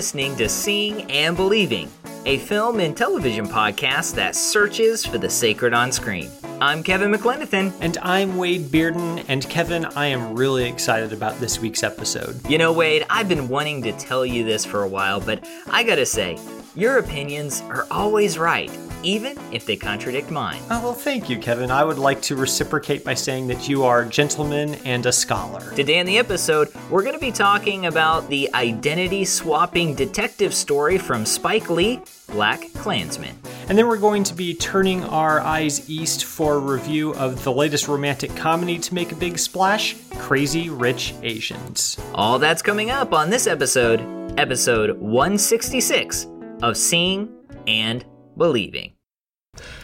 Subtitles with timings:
[0.00, 1.86] listening to Seeing and Believing,
[2.24, 6.30] a film and television podcast that searches for the sacred on screen.
[6.58, 7.74] I'm Kevin McLenithan.
[7.82, 9.22] And I'm Wade Bearden.
[9.28, 12.48] And Kevin, I am really excited about this week's episode.
[12.48, 15.82] You know, Wade, I've been wanting to tell you this for a while, but I
[15.82, 16.38] gotta say,
[16.74, 18.70] your opinions are always right
[19.02, 20.60] even if they contradict mine.
[20.70, 21.70] Oh, well, thank you, Kevin.
[21.70, 25.72] I would like to reciprocate by saying that you are a gentleman and a scholar.
[25.74, 30.98] Today in the episode, we're going to be talking about the identity swapping detective story
[30.98, 31.98] from Spike Lee,
[32.28, 33.34] BlacKkKlansman.
[33.68, 37.52] And then we're going to be turning our eyes east for a review of the
[37.52, 41.96] latest romantic comedy to make a big splash Crazy Rich Asians.
[42.14, 44.00] All that's coming up on this episode,
[44.38, 46.26] episode 166
[46.62, 47.32] of Seeing
[47.66, 48.04] and
[48.36, 48.92] believing.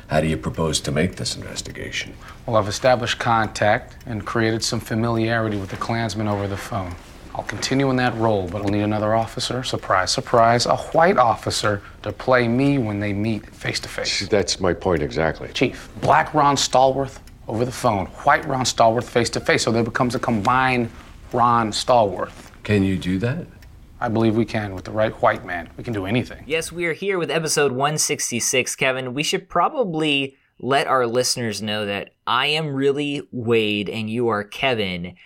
[0.09, 2.15] How do you propose to make this investigation?
[2.47, 6.95] Well, I've established contact and created some familiarity with the Klansmen over the phone.
[7.35, 11.83] I'll continue in that role, but I'll need another officer, surprise, surprise, a white officer
[12.03, 14.27] to play me when they meet face to face.
[14.29, 15.49] That's my point exactly.
[15.53, 19.83] Chief, black Ron Stallworth over the phone, white Ron Stallworth face to face, so there
[19.83, 20.89] becomes a combined
[21.33, 22.53] Ron Stallworth.
[22.63, 23.47] Can you do that?
[24.07, 24.73] I believe we can.
[24.73, 26.45] With the right white man, we can do anything.
[26.47, 28.77] Yes, we are here with episode 166.
[28.77, 34.29] Kevin, we should probably let our listeners know that I am really Wade and you
[34.29, 35.17] are Kevin.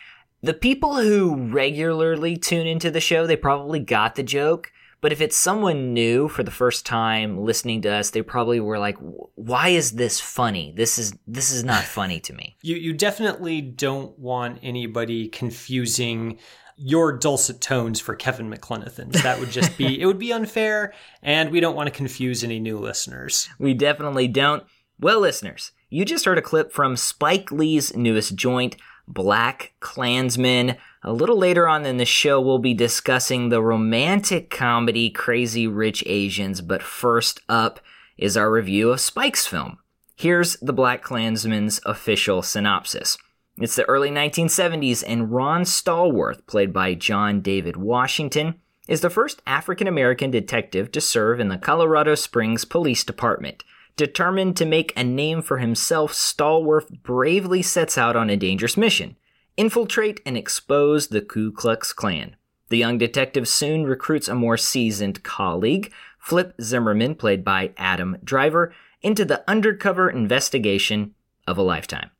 [0.42, 4.72] The people who regularly tune into the show, they probably got the joke.
[5.02, 8.78] But if it's someone new for the first time listening to us, they probably were
[8.78, 8.96] like,
[9.34, 10.74] "Why is this funny?
[10.76, 16.38] This is this is not funny to me." You you definitely don't want anybody confusing
[16.82, 19.12] your dulcet tones for Kevin McLenithan.
[19.22, 22.58] That would just be it would be unfair, and we don't want to confuse any
[22.58, 23.48] new listeners.
[23.58, 24.64] We definitely don't.
[24.98, 28.76] Well, listeners, you just heard a clip from Spike Lee's newest joint,
[29.10, 30.76] BlacKkKlansman.
[31.02, 36.04] A little later on in the show, we'll be discussing the romantic comedy Crazy Rich
[36.06, 37.80] Asians, but first up
[38.16, 39.78] is our review of Spike's film.
[40.16, 43.16] Here's the BlacKkKlansman's official synopsis.
[43.60, 48.54] It's the early 1970s, and Ron Stallworth, played by John David Washington,
[48.88, 53.62] is the first African American detective to serve in the Colorado Springs Police Department.
[53.96, 59.16] Determined to make a name for himself, Stallworth bravely sets out on a dangerous mission
[59.58, 62.36] infiltrate and expose the Ku Klux Klan.
[62.70, 68.72] The young detective soon recruits a more seasoned colleague, Flip Zimmerman, played by Adam Driver,
[69.02, 71.14] into the undercover investigation
[71.46, 72.10] of a lifetime.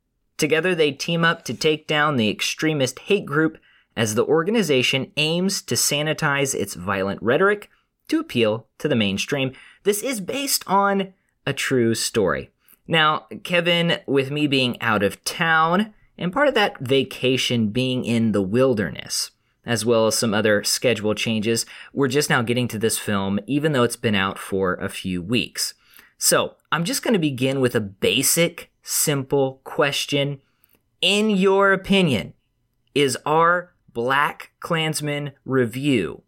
[0.41, 3.59] Together, they team up to take down the extremist hate group
[3.95, 7.69] as the organization aims to sanitize its violent rhetoric
[8.07, 9.53] to appeal to the mainstream.
[9.83, 11.13] This is based on
[11.45, 12.49] a true story.
[12.87, 18.31] Now, Kevin, with me being out of town, and part of that vacation being in
[18.31, 19.29] the wilderness,
[19.63, 23.73] as well as some other schedule changes, we're just now getting to this film, even
[23.73, 25.75] though it's been out for a few weeks.
[26.17, 30.41] So, I'm just going to begin with a basic simple question.
[31.01, 32.33] In your opinion,
[32.93, 36.23] is our BlacKkKlansman review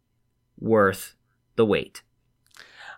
[0.60, 1.16] worth
[1.56, 2.02] the wait?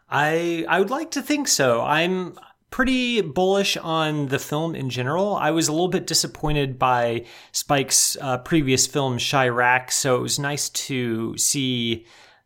[0.09, 1.81] I I would like to think so.
[1.81, 2.37] I'm
[2.69, 5.35] pretty bullish on the film in general.
[5.35, 10.37] I was a little bit disappointed by Spike's uh, previous film Chi-Raq, so it was
[10.39, 12.05] nice to see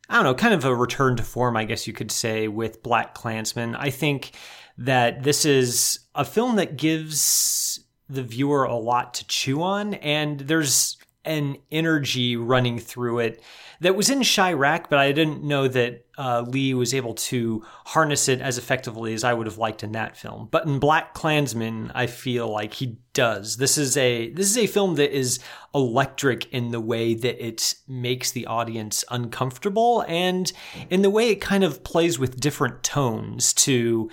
[0.09, 2.81] I don't know, kind of a return to form, I guess you could say, with
[2.81, 3.75] BlacKkKlansman.
[3.77, 4.31] I think
[4.79, 10.41] that this is a film that gives the viewer a lot to chew on, and
[10.41, 13.41] there's an energy running through it
[13.79, 18.27] that was in Chi-Raq, but I didn't know that uh, Lee was able to harness
[18.27, 20.49] it as effectively as I would have liked in that film.
[20.51, 23.55] But in BlacKkKlansman, I feel like he does.
[23.55, 25.39] This is a this is a film that is
[25.73, 30.51] electric in the way that it makes the audience uncomfortable and
[30.89, 34.09] in the way it kind of plays with different tones to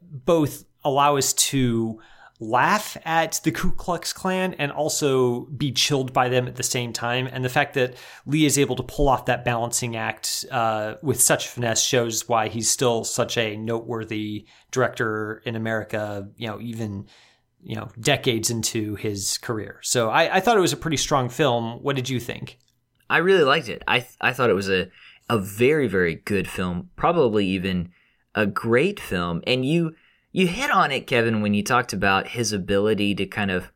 [0.00, 2.00] both allow us to
[2.40, 6.92] laugh at the Ku Klux Klan and also be chilled by them at the same
[6.92, 7.28] time.
[7.30, 7.96] And the fact that
[8.26, 12.48] Lee is able to pull off that balancing act uh, with such finesse shows why
[12.48, 17.06] he's still such a noteworthy director in America, you know, even,
[17.62, 19.78] you know, decades into his career.
[19.82, 21.82] So I, I thought it was a pretty strong film.
[21.82, 22.58] What did you think?
[23.08, 23.82] I really liked it.
[23.86, 24.88] I, th- I thought it was a,
[25.30, 27.90] a very, very good film, probably even
[28.34, 29.40] a great film.
[29.46, 29.94] And you,
[30.34, 33.70] you hit on it, Kevin, when you talked about his ability to kind of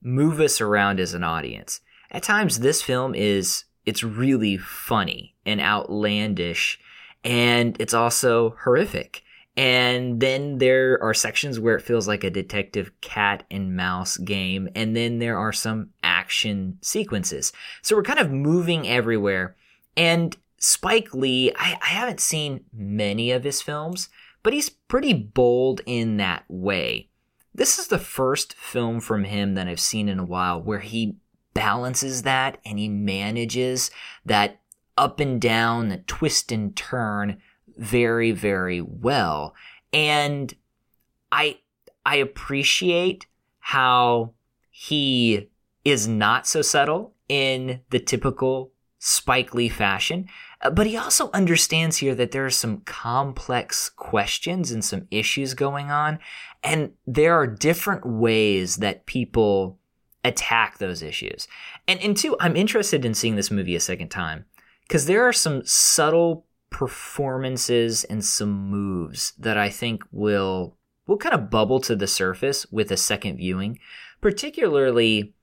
[0.00, 1.80] move us around as an audience.
[2.08, 6.78] At times, this film is, it's really funny and outlandish,
[7.24, 9.24] and it's also horrific.
[9.56, 14.68] And then there are sections where it feels like a detective cat and mouse game,
[14.76, 17.52] and then there are some action sequences.
[17.82, 19.56] So we're kind of moving everywhere.
[19.96, 24.10] And Spike Lee, I, I haven't seen many of his films,
[24.44, 27.08] but he's pretty bold in that way.
[27.52, 31.16] This is the first film from him that I've seen in a while where he
[31.54, 33.90] balances that and he manages
[34.24, 34.60] that
[34.96, 37.40] up and down, the twist and turn
[37.76, 39.54] very, very well.
[39.92, 40.54] And
[41.32, 41.58] I,
[42.04, 43.26] I appreciate
[43.58, 44.34] how
[44.70, 45.48] he
[45.84, 50.28] is not so subtle in the typical Spike Lee fashion,
[50.64, 55.54] Uh, but he also understands here that there are some complex questions and some issues
[55.54, 56.18] going on,
[56.62, 59.78] and there are different ways that people
[60.24, 61.46] attack those issues.
[61.86, 64.46] And, and two, I'm interested in seeing this movie a second time
[64.88, 70.76] because there are some subtle performances and some moves that I think will
[71.06, 73.78] will kind of bubble to the surface with a second viewing,
[74.22, 75.34] particularly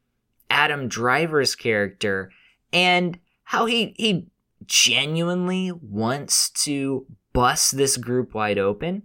[0.50, 2.32] Adam Driver's character
[2.74, 4.28] and how he he
[4.66, 9.04] genuinely wants to bust this group wide open.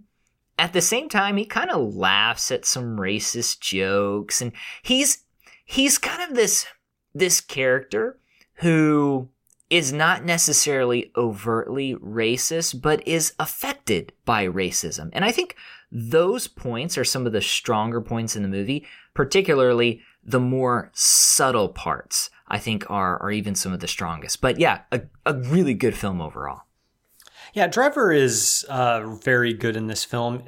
[0.59, 4.51] At the same time, he kind of laughs at some racist jokes and
[4.81, 5.23] he's
[5.65, 6.65] he's kind of this
[7.13, 8.19] this character
[8.55, 9.29] who
[9.69, 15.09] is not necessarily overtly racist, but is affected by racism.
[15.13, 15.55] And I think
[15.91, 21.69] those points are some of the stronger points in the movie, particularly the more subtle
[21.69, 24.41] parts, I think are, are even some of the strongest.
[24.41, 26.61] But yeah, a, a really good film overall.
[27.53, 30.43] Yeah, Driver is uh, very good in this film.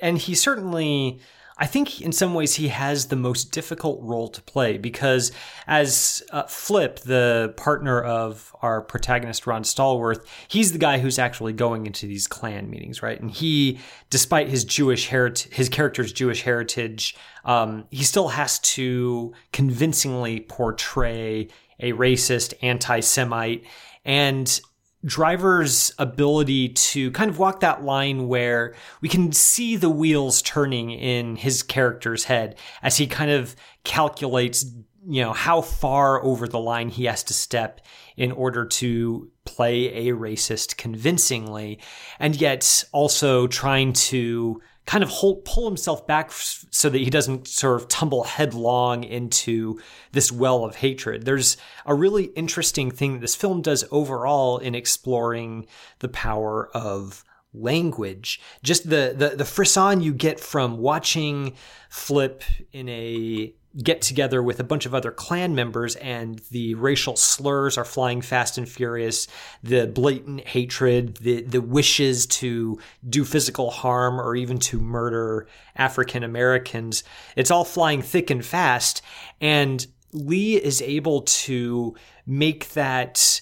[0.00, 1.20] And he certainly
[1.58, 5.32] I think in some ways he has the most difficult role to play because
[5.66, 11.52] as uh, Flip, the partner of our protagonist Ron Stallworth, he's the guy who's actually
[11.52, 13.20] going into these Klan meetings, right?
[13.20, 13.78] And he,
[14.10, 17.14] despite his Jewish heritage, his character's Jewish heritage,
[17.44, 21.48] um, he still has to convincingly portray
[21.80, 23.64] a racist, anti-Semite,
[24.04, 24.60] and
[25.04, 30.90] driver's ability to kind of walk that line where we can see the wheels turning
[30.90, 34.64] in his character's head as he kind of calculates
[35.04, 37.80] you know how far over the line he has to step
[38.16, 41.80] in order to play a racist convincingly
[42.20, 47.46] and yet also trying to kind of hold, pull himself back so that he doesn't
[47.46, 49.80] sort of tumble headlong into
[50.12, 51.24] this well of hatred.
[51.24, 51.56] There's
[51.86, 55.66] a really interesting thing that this film does overall in exploring
[56.00, 57.24] the power of
[57.54, 58.40] language.
[58.62, 61.54] Just the the the frisson you get from watching
[61.88, 62.42] Flip
[62.72, 67.78] in a get together with a bunch of other Klan members and the racial slurs
[67.78, 69.26] are flying fast and furious,
[69.62, 72.78] the blatant hatred, the, the wishes to
[73.08, 75.46] do physical harm or even to murder
[75.76, 77.02] African Americans.
[77.34, 79.00] It's all flying thick and fast.
[79.40, 81.96] And Lee is able to
[82.26, 83.40] make that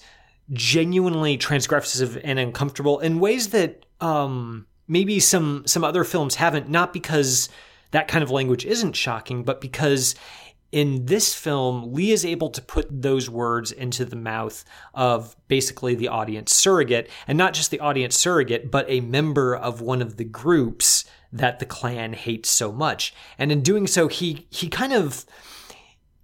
[0.53, 6.93] genuinely transgressive and uncomfortable in ways that um, maybe some some other films haven't, not
[6.93, 7.49] because
[7.90, 10.14] that kind of language isn't shocking, but because
[10.72, 14.64] in this film, Lee is able to put those words into the mouth
[14.94, 19.81] of basically the audience surrogate, and not just the audience surrogate, but a member of
[19.81, 23.12] one of the groups that the Klan hates so much.
[23.38, 25.26] And in doing so, he he kind of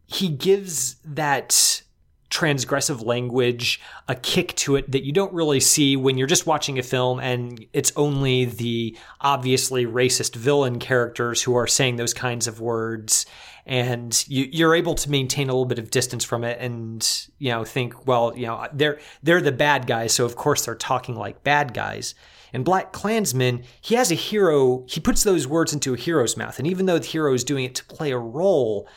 [0.06, 1.82] he gives that
[2.30, 6.78] transgressive language, a kick to it that you don't really see when you're just watching
[6.78, 12.46] a film and it's only the obviously racist villain characters who are saying those kinds
[12.46, 13.26] of words.
[13.64, 17.50] And you, are able to maintain a little bit of distance from it and, you
[17.50, 20.12] know, think, well, you know, they're, they're the bad guys.
[20.12, 22.14] So of course they're talking like bad guys.
[22.52, 26.58] And BlacKkKlansman, he has a hero, he puts those words into a hero's mouth.
[26.58, 28.88] And even though the hero is doing it to play a role,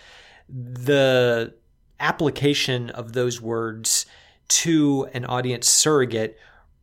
[0.47, 1.53] the
[1.99, 4.05] application of those words
[4.47, 6.37] to an audience surrogate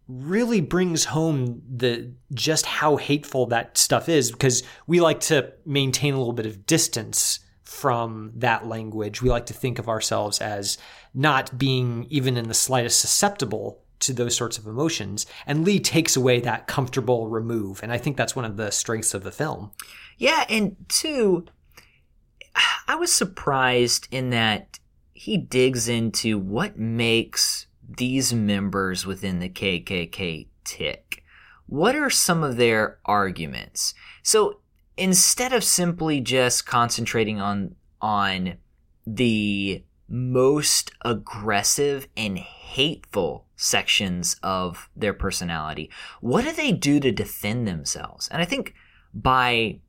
[0.09, 6.15] really brings home the just how hateful that stuff is because we like to maintain
[6.15, 9.21] a little bit of distance from that language.
[9.21, 10.79] We like to think of ourselves as
[11.13, 15.27] not being even in the slightest susceptible to those sorts of emotions.
[15.47, 17.83] And Lee takes away that comfortable remove.
[17.83, 19.73] And I think that's one of the strengths of the film.
[20.19, 20.45] Yeah.
[20.49, 21.47] And two,
[22.87, 24.79] I was surprised in that
[25.17, 31.25] he digs into what makes these members within the KKK tick.
[31.67, 33.95] What are some of their arguments?
[34.23, 34.61] So
[34.97, 38.59] instead of simply just concentrating on on
[39.07, 47.67] the most aggressive and hateful sections of their personality, what do they do to defend
[47.67, 48.29] themselves?
[48.29, 48.75] And I think
[49.15, 49.81] by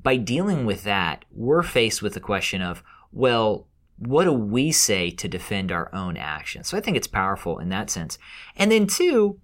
[0.00, 3.66] by dealing with that, we're faced with the question of, well,
[3.98, 6.68] what do we say to defend our own actions?
[6.68, 8.18] So I think it's powerful in that sense.
[8.56, 9.40] And then two,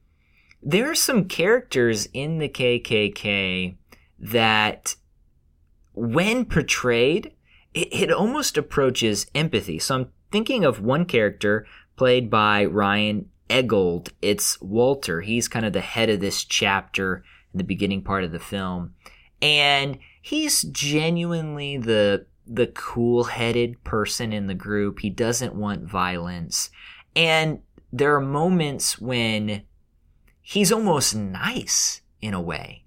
[0.63, 3.77] there are some characters in the KKK
[4.19, 4.95] that,
[5.95, 7.33] when portrayed,
[7.75, 9.79] it, it almost approaches empathy.
[9.79, 11.67] So I'm thinking of one character
[11.97, 14.11] played by Ryan Eggold.
[14.21, 15.23] It's Walter.
[15.23, 18.95] He's kind of the head of this chapter in the beginning part of the film.
[19.41, 25.01] And he's genuinely the the cool-headed person in the group.
[25.01, 26.71] He doesn't want violence.
[27.17, 27.61] And
[27.93, 29.63] there are moments when
[30.41, 32.85] he's almost nice in a way.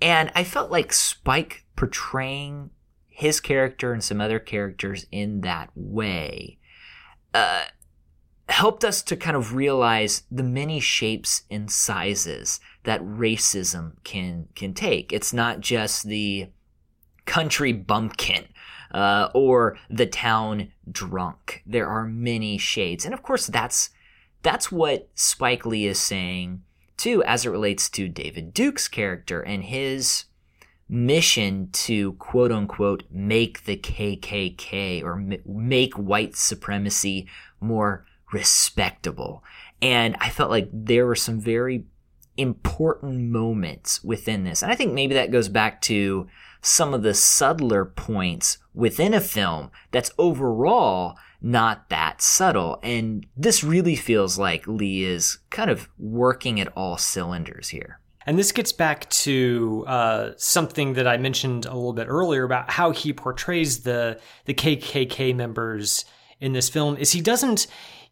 [0.00, 2.70] And I felt like Spike portraying
[3.06, 6.58] his character and some other characters in that way
[7.32, 7.64] uh,
[8.48, 14.74] helped us to kind of realize the many shapes and sizes that racism can can
[14.74, 15.12] take.
[15.12, 16.48] It's not just the
[17.24, 18.46] country bumpkin
[18.94, 21.62] uh, or the town drunk.
[21.66, 23.90] There are many shades, and of course, that's
[24.42, 26.62] that's what Spike Lee is saying
[26.96, 30.24] too, as it relates to David Duke's character and his
[30.88, 37.26] mission to quote unquote make the KKK or make white supremacy
[37.60, 39.42] more respectable.
[39.82, 41.84] And I felt like there were some very
[42.36, 44.62] important moments within this.
[44.62, 46.26] And I think maybe that goes back to
[46.60, 52.78] some of the subtler points within a film that's overall not that subtle.
[52.82, 58.00] And this really feels like Lee is kind of working at all cylinders here.
[58.26, 62.70] And this gets back to uh, something that I mentioned a little bit earlier about
[62.70, 66.06] how he portrays the the KKK members
[66.40, 66.96] in this film.
[66.96, 67.66] Is he doesn't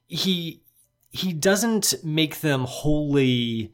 [0.07, 0.63] he
[1.09, 3.73] he doesn't make them wholly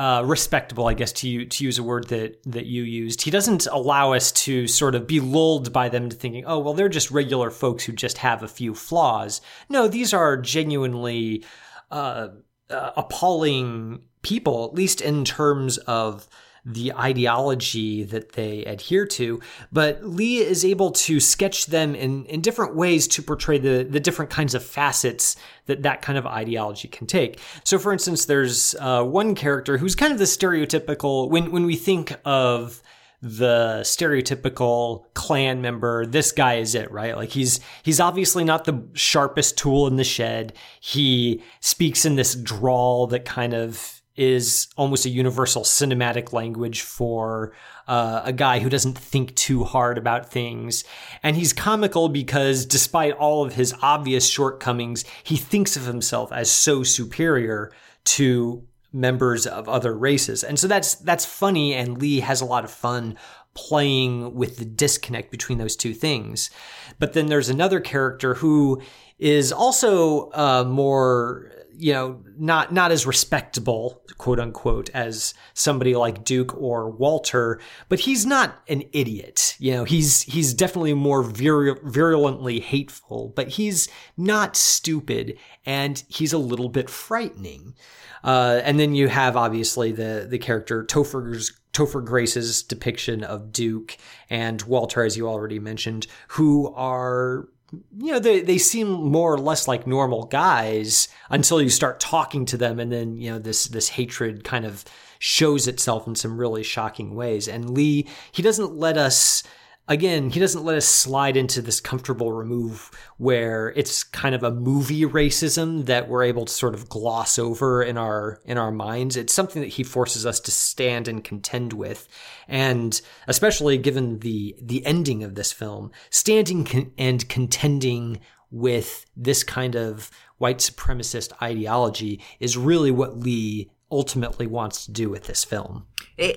[0.00, 3.20] uh, respectable, I guess to you to use a word that that you used.
[3.20, 6.72] He doesn't allow us to sort of be lulled by them to thinking, oh well,
[6.72, 9.42] they're just regular folks who just have a few flaws.
[9.68, 11.44] No, these are genuinely
[11.90, 12.28] uh,
[12.70, 16.26] uh, appalling people, at least in terms of
[16.64, 19.40] the ideology that they adhere to.
[19.72, 24.00] But Lee is able to sketch them in, in different ways to portray the, the
[24.00, 25.36] different kinds of facets
[25.66, 27.40] that that kind of ideology can take.
[27.64, 31.76] So, for instance, there's uh, one character who's kind of the stereotypical, when, when we
[31.76, 32.82] think of
[33.22, 38.82] the stereotypical Klan member this guy is it right like he's he's obviously not the
[38.94, 45.06] sharpest tool in the shed he speaks in this drawl that kind of is almost
[45.06, 47.52] a universal cinematic language for
[47.86, 50.84] uh, a guy who doesn't think too hard about things.
[51.22, 56.50] And he's comical because despite all of his obvious shortcomings, he thinks of himself as
[56.50, 57.72] so superior
[58.04, 60.42] to members of other races.
[60.42, 63.16] And so that's that's funny and Lee has a lot of fun
[63.54, 66.50] playing with the disconnect between those two things.
[66.98, 68.80] But then there's another character who
[69.18, 71.50] is also uh, more
[71.80, 78.00] you know not not as respectable quote unquote as somebody like Duke or Walter but
[78.00, 79.56] he's not an idiot.
[79.58, 86.32] You know he's he's definitely more vir- virulently hateful but he's not stupid and he's
[86.32, 87.74] a little bit frightening.
[88.22, 93.96] Uh, and then you have obviously the the character Topher's Topher Grace's depiction of Duke
[94.28, 97.48] and Walter, as you already mentioned, who are
[97.98, 102.44] you know they, they seem more or less like normal guys until you start talking
[102.46, 104.84] to them and then you know this this hatred kind of
[105.20, 107.46] shows itself in some really shocking ways.
[107.46, 109.44] And lee he doesn't let us
[109.90, 114.50] again, he doesn't let us slide into this comfortable remove where it's kind of a
[114.52, 119.16] movie racism that we're able to sort of gloss over in our in our minds.
[119.16, 122.08] It's something that he forces us to stand and contend with,
[122.48, 128.20] and especially given the the ending of this film, standing con- and contending
[128.52, 135.10] with this kind of white supremacist ideology is really what Lee ultimately wants to do
[135.10, 135.86] with this film.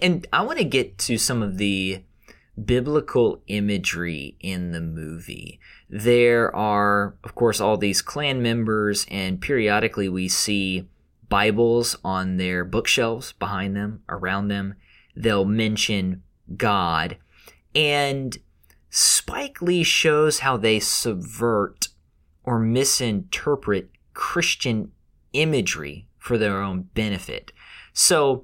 [0.01, 2.03] And I want to get to some of the
[2.61, 5.59] biblical imagery in the movie.
[5.89, 10.87] There are, of course, all these Klan members, and periodically we see
[11.29, 14.75] Bibles on their bookshelves behind them, around them.
[15.15, 16.21] They'll mention
[16.55, 17.17] God.
[17.73, 18.37] And
[18.89, 21.87] Spike Lee shows how they subvert
[22.43, 24.91] or misinterpret Christian
[25.33, 27.51] imagery for their own benefit.
[27.93, 28.43] So,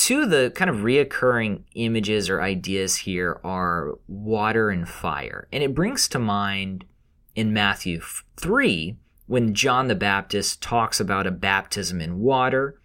[0.00, 5.46] two of the kind of reoccurring images or ideas here are water and fire.
[5.52, 6.86] And it brings to mind
[7.34, 8.00] in Matthew
[8.38, 12.80] 3 when John the Baptist talks about a baptism in water,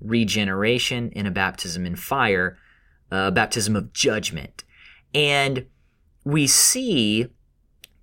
[0.00, 2.56] regeneration, and a baptism in fire,
[3.10, 4.62] uh, a baptism of judgment.
[5.12, 5.66] And
[6.22, 7.26] we see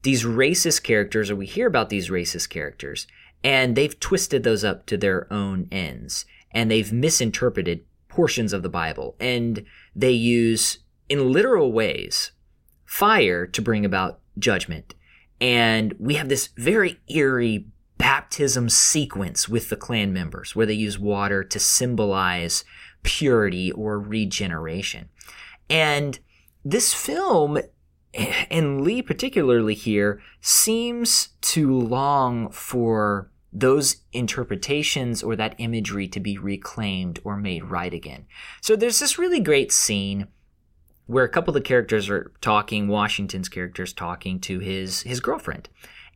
[0.01, 3.07] these racist characters, or we hear about these racist characters,
[3.45, 6.25] and they've twisted those up to their own ends.
[6.51, 7.83] and they've misinterpreted
[8.17, 9.15] portions of the Bible.
[9.19, 9.63] And
[9.95, 12.31] they use, in literal ways,
[12.83, 14.95] fire to bring about judgment.
[15.39, 17.67] And we have this very eerie
[17.99, 22.65] baptism sequence with the Klan members where they use water to symbolize
[23.03, 25.09] purity or regeneration.
[25.69, 26.17] And
[26.65, 27.59] this film,
[28.49, 36.37] and Lee particularly here, seems to long for those interpretations or that imagery to be
[36.37, 38.25] reclaimed or made right again.
[38.61, 40.27] So there's this really great scene
[41.05, 45.69] where a couple of the characters are talking, Washington's characters talking to his his girlfriend.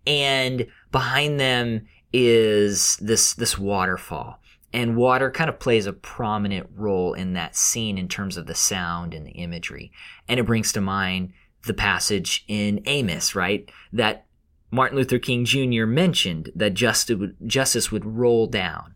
[0.05, 4.39] And behind them is this this waterfall.
[4.73, 8.55] And water kind of plays a prominent role in that scene in terms of the
[8.55, 9.91] sound and the imagery.
[10.29, 11.33] And it brings to mind
[11.65, 13.69] the passage in Amos, right?
[13.91, 14.25] That
[14.71, 15.85] Martin Luther King Jr.
[15.85, 18.95] mentioned that justice would, roll down.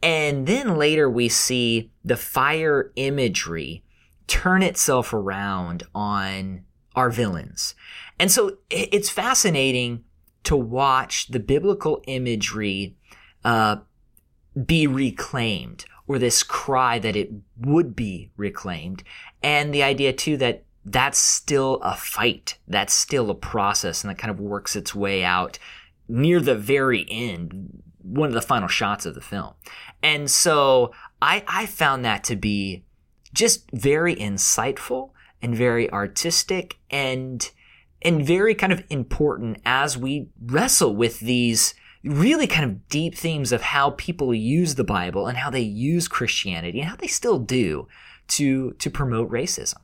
[0.00, 3.82] And then later we see the fire imagery
[4.28, 7.74] turn itself around on our villains.
[8.18, 10.04] And so it's fascinating
[10.44, 12.96] to watch the biblical imagery
[13.44, 13.78] uh,
[14.66, 19.02] be reclaimed or this cry that it would be reclaimed.
[19.42, 22.58] And the idea too that that's still a fight.
[22.66, 25.58] That's still a process and that kind of works its way out
[26.08, 29.54] near the very end, one of the final shots of the film.
[30.02, 32.84] And so I, I found that to be
[33.32, 35.10] just very insightful
[35.42, 37.50] and very artistic and
[38.00, 43.50] and very kind of important as we wrestle with these really kind of deep themes
[43.50, 47.40] of how people use the Bible and how they use Christianity and how they still
[47.40, 47.88] do
[48.28, 49.78] to to promote racism.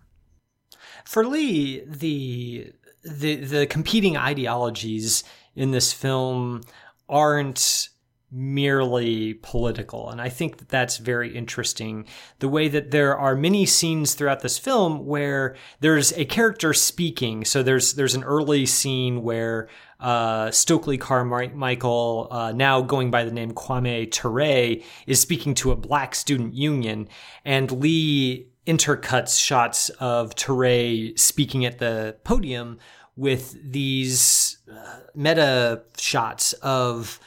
[1.04, 2.72] For Lee, the
[3.04, 6.62] the the competing ideologies in this film
[7.08, 7.88] aren't
[8.34, 10.10] merely political.
[10.10, 12.04] And I think that that's very interesting.
[12.40, 17.44] The way that there are many scenes throughout this film where there's a character speaking.
[17.44, 19.68] So there's, there's an early scene where,
[20.00, 25.76] uh, Stokely Carmichael, uh, now going by the name Kwame Ture, is speaking to a
[25.76, 27.08] black student union
[27.44, 32.78] and Lee intercuts shots of Ture speaking at the podium
[33.16, 37.20] with these uh, meta shots of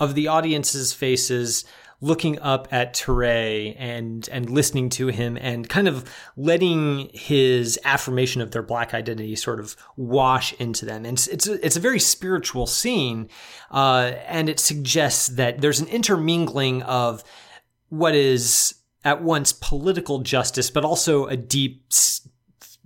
[0.00, 1.64] of the audience's faces
[2.00, 6.04] looking up at Ture and and listening to him and kind of
[6.36, 11.06] letting his affirmation of their black identity sort of wash into them.
[11.06, 13.28] And it's it's a, it's a very spiritual scene,
[13.70, 17.24] uh, and it suggests that there's an intermingling of
[17.88, 18.74] what is
[19.04, 22.28] at once political justice, but also a deep s-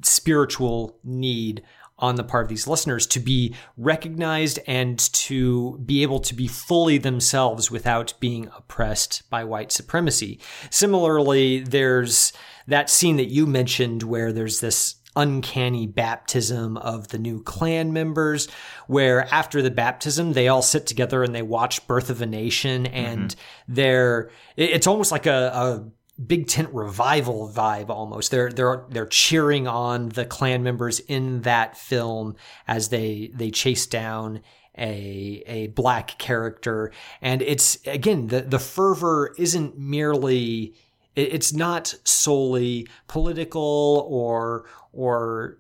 [0.02, 1.62] spiritual need
[1.98, 6.46] on the part of these listeners to be recognized and to be able to be
[6.46, 10.38] fully themselves without being oppressed by white supremacy.
[10.70, 12.32] Similarly, there's
[12.68, 18.46] that scene that you mentioned where there's this uncanny baptism of the new Klan members
[18.86, 22.86] where after the baptism they all sit together and they watch birth of a nation
[22.86, 23.74] and mm-hmm.
[23.74, 25.90] they're it's almost like a, a
[26.26, 28.30] big tent revival vibe almost.
[28.30, 33.86] They're they're they're cheering on the Klan members in that film as they they chase
[33.86, 34.40] down
[34.76, 40.74] a a black character and it's again the the fervor isn't merely
[41.16, 45.58] it's not solely political or or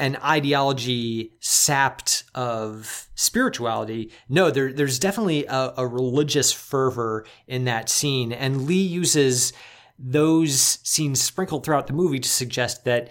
[0.00, 4.12] an ideology sapped of spirituality.
[4.28, 8.32] No, there, there's definitely a, a religious fervor in that scene.
[8.32, 9.52] And Lee uses
[9.98, 13.08] those scenes sprinkled throughout the movie to suggest that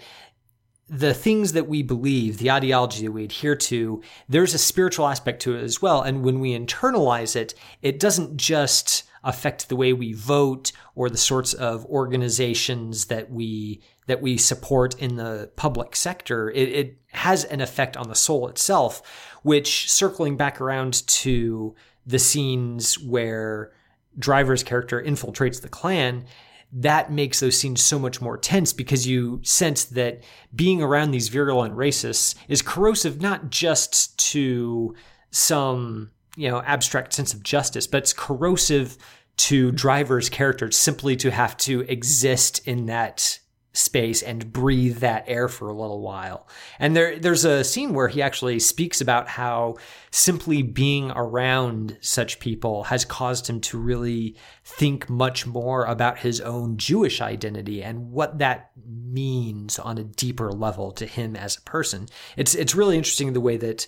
[0.88, 5.42] the things that we believe, the ideology that we adhere to, there's a spiritual aspect
[5.42, 6.00] to it as well.
[6.00, 11.18] And when we internalize it, it doesn't just affect the way we vote or the
[11.18, 16.50] sorts of organizations that we that we support in the public sector.
[16.50, 21.74] It, it has an effect on the soul itself, which circling back around to
[22.06, 23.72] the scenes where
[24.18, 26.24] Driver's character infiltrates the Klan,
[26.72, 30.22] that makes those scenes so much more tense because you sense that
[30.54, 34.94] being around these virulent racists is corrosive not just to
[35.30, 38.98] some you know abstract sense of justice but it's corrosive
[39.36, 43.38] to driver's character simply to have to exist in that
[43.72, 46.48] space and breathe that air for a little while.
[46.78, 49.76] And there there's a scene where he actually speaks about how
[50.10, 56.40] simply being around such people has caused him to really think much more about his
[56.40, 61.62] own Jewish identity and what that means on a deeper level to him as a
[61.62, 62.08] person.
[62.36, 63.86] It's it's really interesting the way that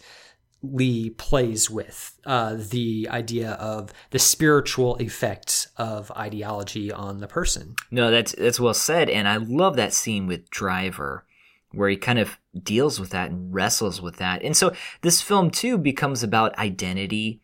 [0.62, 7.74] Lee plays with uh, the idea of the spiritual effects of ideology on the person.
[7.90, 11.24] No, that's that's well said, and I love that scene with Driver,
[11.72, 14.42] where he kind of deals with that and wrestles with that.
[14.42, 17.40] And so this film too becomes about identity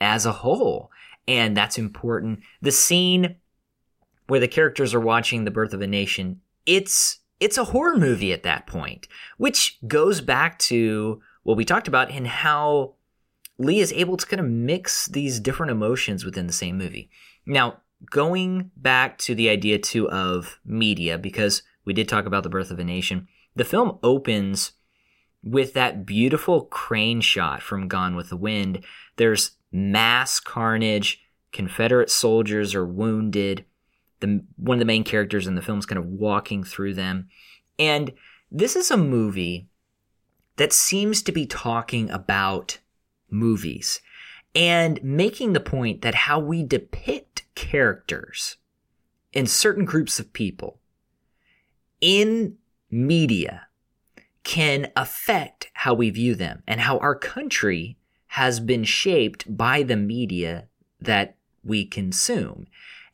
[0.00, 0.90] as a whole,
[1.28, 2.40] and that's important.
[2.60, 3.36] The scene
[4.26, 8.32] where the characters are watching The Birth of a Nation, it's it's a horror movie
[8.32, 12.92] at that point, which goes back to what we talked about and how
[13.56, 17.08] Lee is able to kind of mix these different emotions within the same movie.
[17.46, 17.78] Now,
[18.10, 22.70] going back to the idea too of media, because we did talk about the birth
[22.70, 24.72] of a nation, the film opens
[25.42, 28.84] with that beautiful crane shot from Gone with the Wind.
[29.16, 31.22] There's mass carnage.
[31.50, 33.64] Confederate soldiers are wounded.
[34.20, 37.30] The, one of the main characters in the film is kind of walking through them.
[37.78, 38.12] And
[38.52, 39.70] this is a movie
[40.58, 42.78] that seems to be talking about
[43.30, 44.00] movies
[44.54, 48.56] and making the point that how we depict characters
[49.32, 50.80] in certain groups of people
[52.00, 52.56] in
[52.90, 53.66] media
[54.44, 57.96] can affect how we view them and how our country
[58.28, 60.66] has been shaped by the media
[61.00, 62.66] that we consume.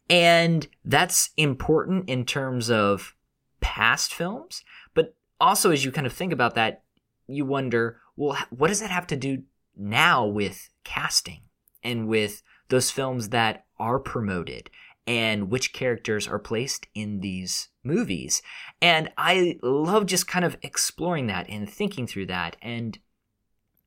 [0.09, 3.15] And that's important in terms of
[3.61, 4.63] past films,
[4.95, 6.84] but also as you kind of think about that,
[7.27, 9.43] you wonder, well, what does that have to do
[9.77, 11.43] now with casting
[11.83, 14.71] and with those films that are promoted
[15.07, 18.43] and which characters are placed in these movies?
[18.81, 22.99] And I love just kind of exploring that and thinking through that and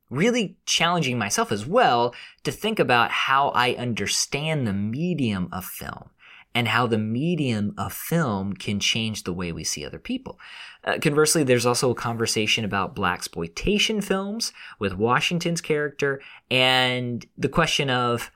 [0.10, 6.12] really challenging myself as well to think about how I understand the medium of film
[6.58, 10.40] and how the medium of film can change the way we see other people.
[10.84, 17.92] Uh, conversely, there's also a conversation about blaxploitation films with Washington's character and the question
[17.92, 18.32] of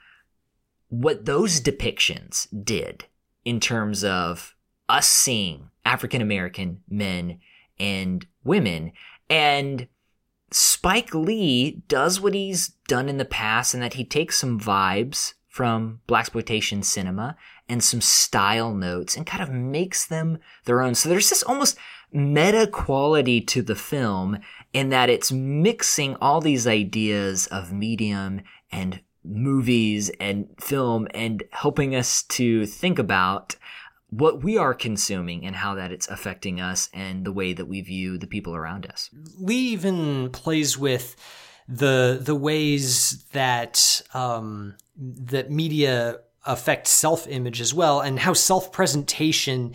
[0.90, 3.06] what those depictions did
[3.44, 4.56] in terms of
[4.88, 7.40] us seeing African American men
[7.80, 8.92] and women
[9.32, 9.88] and
[10.52, 15.34] Spike Lee does what he's done in the past and that he takes some vibes
[15.52, 17.36] from blaxploitation cinema
[17.72, 20.94] and some style notes and kind of makes them their own.
[20.94, 21.78] So there's this almost
[22.12, 24.40] meta quality to the film
[24.74, 28.42] in that it's mixing all these ideas of medium
[28.74, 33.56] and movies and film and helping us to think about
[34.10, 37.80] what we are consuming and how that it's affecting us and the way that we
[37.80, 39.10] view the people around us.
[39.40, 41.16] Lee even plays with
[41.70, 48.72] the the ways that um, that media affect self image as well, and how self
[48.72, 49.74] presentation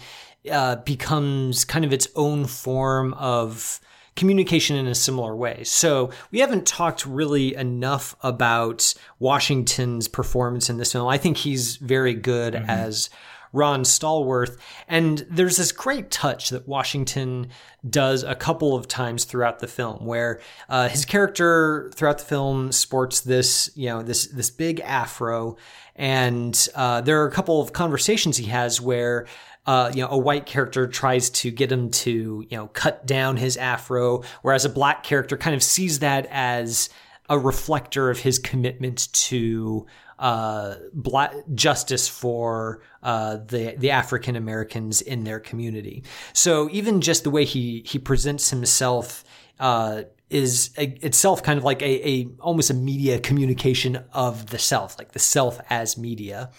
[0.50, 3.80] uh, becomes kind of its own form of
[4.14, 5.62] communication in a similar way.
[5.64, 11.06] So we haven't talked really enough about Washington's performance in this film.
[11.06, 12.70] I think he's very good mm-hmm.
[12.70, 13.10] as
[13.56, 14.58] Ron Stallworth.
[14.86, 17.48] And there's this great touch that Washington
[17.88, 22.70] does a couple of times throughout the film, where uh, his character throughout the film
[22.70, 25.56] sports this, you know, this this big afro,
[25.94, 29.26] and uh, there are a couple of conversations he has where.
[29.68, 33.36] Uh, you know, a white character tries to get him to, you know, cut down
[33.36, 36.88] his afro, whereas a black character kind of sees that as
[37.28, 39.84] a reflector of his commitment to
[40.18, 46.04] uh, black justice for uh, the the African Americans in their community.
[46.32, 49.24] So even just the way he he presents himself
[49.60, 54.58] uh, is a, itself kind of like a, a almost a media communication of the
[54.58, 56.50] self, like the self as media.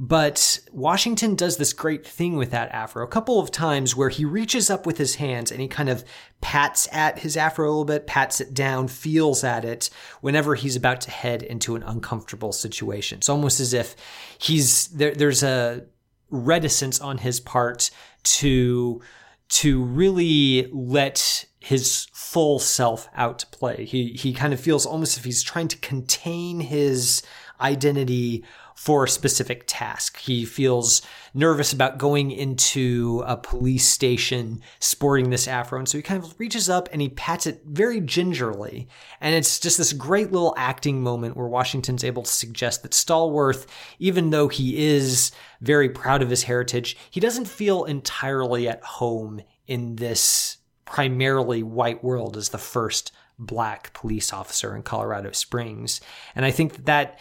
[0.00, 4.24] But Washington does this great thing with that afro a couple of times where he
[4.24, 6.04] reaches up with his hands and he kind of
[6.40, 10.76] pats at his afro a little bit, pats it down, feels at it whenever he's
[10.76, 13.18] about to head into an uncomfortable situation.
[13.18, 13.96] It's almost as if
[14.38, 15.86] he's there, there's a
[16.30, 17.90] reticence on his part
[18.22, 19.02] to
[19.48, 23.84] to really let his full self out to play.
[23.84, 27.22] He he kind of feels almost if he's trying to contain his
[27.60, 28.44] identity
[28.78, 30.18] for a specific task.
[30.18, 31.02] He feels
[31.34, 35.80] nervous about going into a police station sporting this afro.
[35.80, 38.86] And so he kind of reaches up and he pats it very gingerly.
[39.20, 43.66] And it's just this great little acting moment where Washington's able to suggest that Stallworth,
[43.98, 49.42] even though he is very proud of his heritage, he doesn't feel entirely at home
[49.66, 53.10] in this primarily white world as the first
[53.40, 56.00] black police officer in Colorado Springs.
[56.36, 57.18] And I think that, that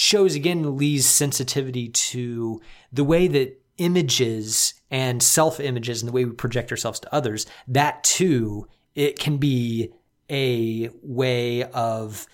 [0.00, 2.58] shows again Lee's sensitivity to
[2.90, 7.44] the way that images and self images and the way we project ourselves to others,
[7.68, 9.92] that too, it can be
[10.30, 12.26] a way of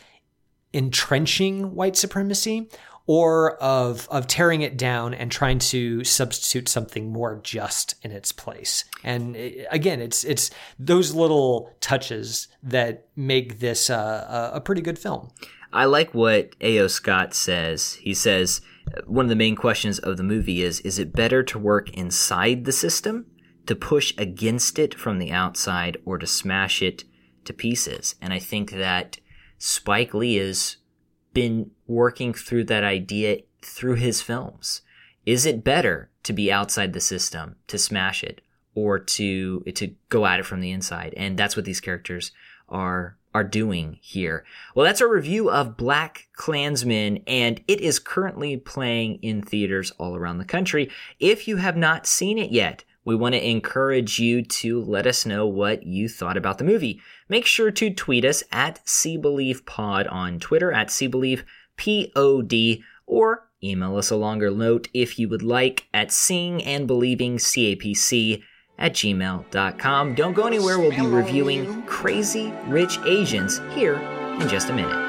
[0.73, 2.69] entrenching white supremacy
[3.09, 8.31] or of of tearing it down and trying to substitute something more just in its
[8.31, 8.85] place.
[9.03, 9.37] And
[9.73, 15.33] again, it's it's those little touches that make this uh, a pretty good film.
[15.77, 16.87] I like what A.O.
[16.87, 17.95] Scott says.
[17.95, 18.63] He says
[19.05, 22.65] one of the main questions of the movie is is it better to work inside
[22.65, 23.27] the system,
[23.67, 27.05] to push against it from the outside, or to smash it
[27.45, 28.15] to pieces?
[28.23, 29.19] And I think that
[29.59, 30.79] Spike Lee has
[31.35, 34.81] been working through that idea through his films.
[35.27, 38.41] Is it better to be outside the system, to smash it,
[38.75, 41.13] or to to go at it from the inside?
[41.19, 42.33] And that's what these characters
[42.67, 44.45] are are doing here.
[44.75, 50.39] Well, that's a review of BlacKkKlansman, and it is currently playing in theaters all around
[50.39, 50.91] the country.
[51.21, 55.27] If you have not seen it yet, we want to encourage you to let us
[55.27, 57.03] know what you thought about the movie.
[57.29, 64.17] Make sure to tweet us at CBelievePod on Twitter, at CBelievePod, or email us a
[64.17, 68.43] longer note if you would like at seeingandbelievingcapc
[68.79, 70.15] at gmail.com.
[70.15, 73.95] Don't go anywhere, we'll be reviewing Crazy Rich Asians here
[74.41, 75.07] in just a minute.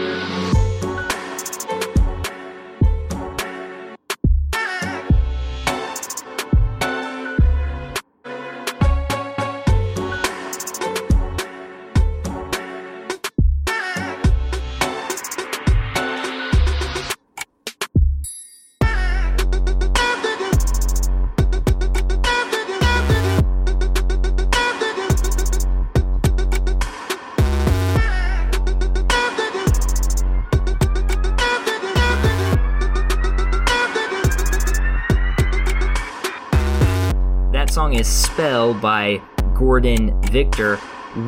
[38.80, 39.20] By
[39.54, 40.78] Gordon Victor.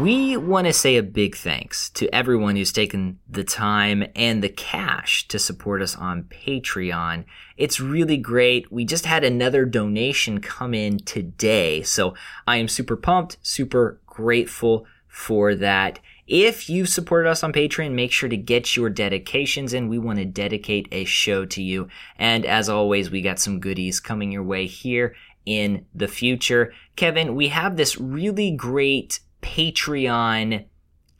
[0.00, 4.48] We want to say a big thanks to everyone who's taken the time and the
[4.48, 7.24] cash to support us on Patreon.
[7.56, 8.70] It's really great.
[8.72, 12.14] We just had another donation come in today, so
[12.46, 16.00] I am super pumped, super grateful for that.
[16.26, 19.88] If you've supported us on Patreon, make sure to get your dedications in.
[19.88, 21.88] We want to dedicate a show to you.
[22.18, 25.14] And as always, we got some goodies coming your way here
[25.46, 26.72] in the future.
[26.96, 30.64] Kevin, we have this really great Patreon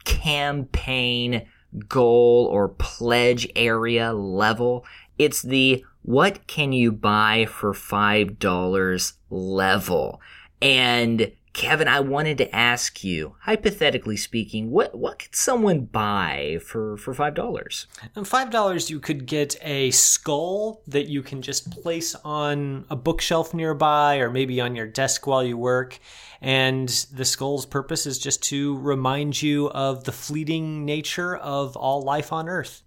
[0.04, 1.46] campaign
[1.88, 4.84] goal or pledge area level.
[5.18, 10.20] It's the what can you buy for $5 level.
[10.62, 16.99] And Kevin, I wanted to ask you, hypothetically speaking, what what could someone buy for
[16.99, 17.87] for five dollars?
[18.25, 23.55] Five dollars, you could get a skull that you can just place on a bookshelf
[23.55, 25.99] nearby, or maybe on your desk while you work.
[26.42, 32.03] And the skull's purpose is just to remind you of the fleeting nature of all
[32.03, 32.83] life on Earth.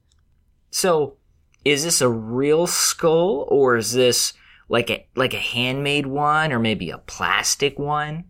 [0.70, 1.18] So,
[1.66, 4.34] is this a real skull, or is this
[4.68, 8.26] like a like a handmade one, or maybe a plastic one?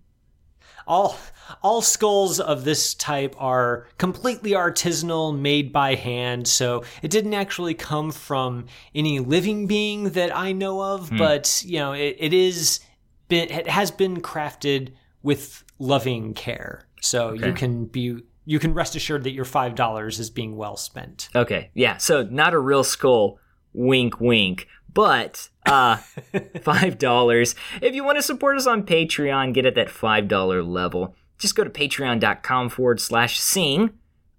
[0.89, 1.15] All
[1.61, 6.47] all skulls of this type are completely artisanal, made by hand.
[6.47, 11.17] So it didn't actually come from any living being that I know of, hmm.
[11.17, 12.81] but you know, it, it is
[13.29, 16.87] been it has been crafted with loving care.
[17.01, 17.47] So okay.
[17.47, 21.29] you can be you can rest assured that your five dollars is being well spent.
[21.35, 21.97] Okay, yeah.
[21.97, 23.39] So not a real skull.
[23.73, 24.67] Wink, wink.
[24.93, 25.97] But uh,
[26.61, 27.55] five dollars.
[27.81, 31.15] If you want to support us on Patreon, get at that five dollar level.
[31.37, 33.91] Just go to patreon.com forward slash seeing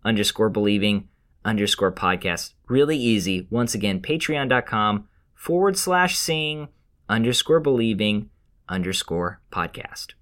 [0.05, 1.09] underscore believing
[1.45, 2.53] underscore podcast.
[2.69, 3.47] Really easy.
[3.51, 6.69] Once again, patreon.com forward slash seeing
[7.09, 8.29] underscore believing
[8.69, 10.13] underscore podcast.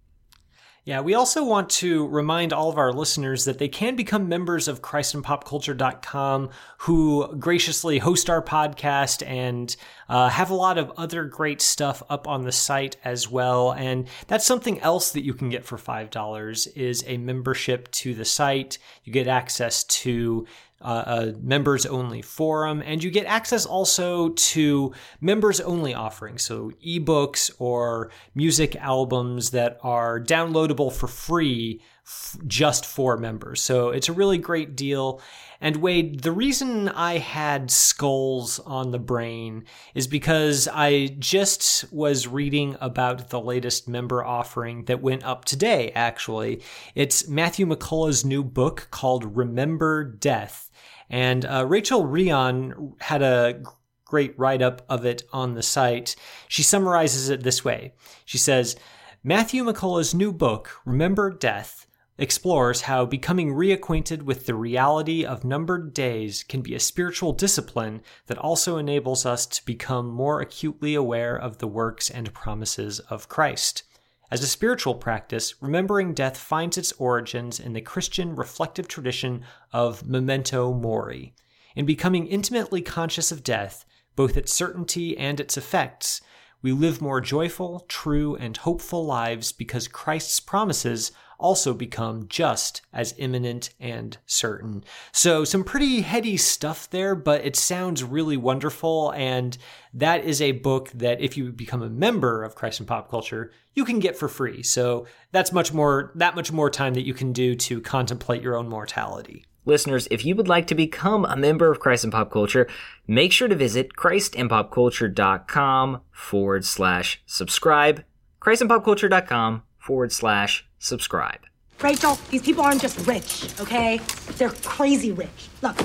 [0.88, 4.68] Yeah, we also want to remind all of our listeners that they can become members
[4.68, 6.48] of ChristandPopCulture.com
[6.78, 9.76] who graciously host our podcast and
[10.08, 13.72] uh, have a lot of other great stuff up on the site as well.
[13.72, 18.24] And that's something else that you can get for $5 is a membership to the
[18.24, 18.78] site.
[19.04, 20.46] You get access to
[20.80, 26.70] uh, a members only forum, and you get access also to members only offerings, so
[26.86, 33.60] ebooks or music albums that are downloadable for free f- just for members.
[33.60, 35.20] So it's a really great deal.
[35.60, 42.28] And Wade, the reason I had skulls on the brain is because I just was
[42.28, 46.62] reading about the latest member offering that went up today, actually.
[46.94, 50.67] It's Matthew McCullough's new book called Remember Death
[51.10, 53.62] And uh, Rachel Rion had a
[54.04, 56.16] great write up of it on the site.
[56.48, 57.92] She summarizes it this way
[58.24, 58.76] She says,
[59.22, 61.86] Matthew McCullough's new book, Remember Death,
[62.18, 68.02] explores how becoming reacquainted with the reality of numbered days can be a spiritual discipline
[68.26, 73.28] that also enables us to become more acutely aware of the works and promises of
[73.28, 73.84] Christ.
[74.30, 80.06] As a spiritual practice, remembering death finds its origins in the Christian reflective tradition of
[80.06, 81.34] memento mori.
[81.74, 83.86] In becoming intimately conscious of death,
[84.16, 86.20] both its certainty and its effects,
[86.60, 93.14] we live more joyful, true, and hopeful lives because Christ's promises also become just as
[93.18, 94.84] imminent and certain.
[95.12, 99.12] So, some pretty heady stuff there, but it sounds really wonderful.
[99.12, 99.56] And
[99.94, 103.52] that is a book that, if you become a member of Christ and Pop Culture,
[103.74, 104.62] you can get for free.
[104.62, 108.56] So, that's much more, that much more time that you can do to contemplate your
[108.56, 109.44] own mortality.
[109.64, 112.66] Listeners, if you would like to become a member of Christ and Pop Culture,
[113.06, 118.02] make sure to visit christandpopculture.com forward slash subscribe.
[118.40, 121.40] christandpopculture.com forward slash subscribe.
[121.80, 123.98] Rachel, these people aren't just rich, okay?
[124.36, 125.48] They're crazy rich.
[125.62, 125.76] Look,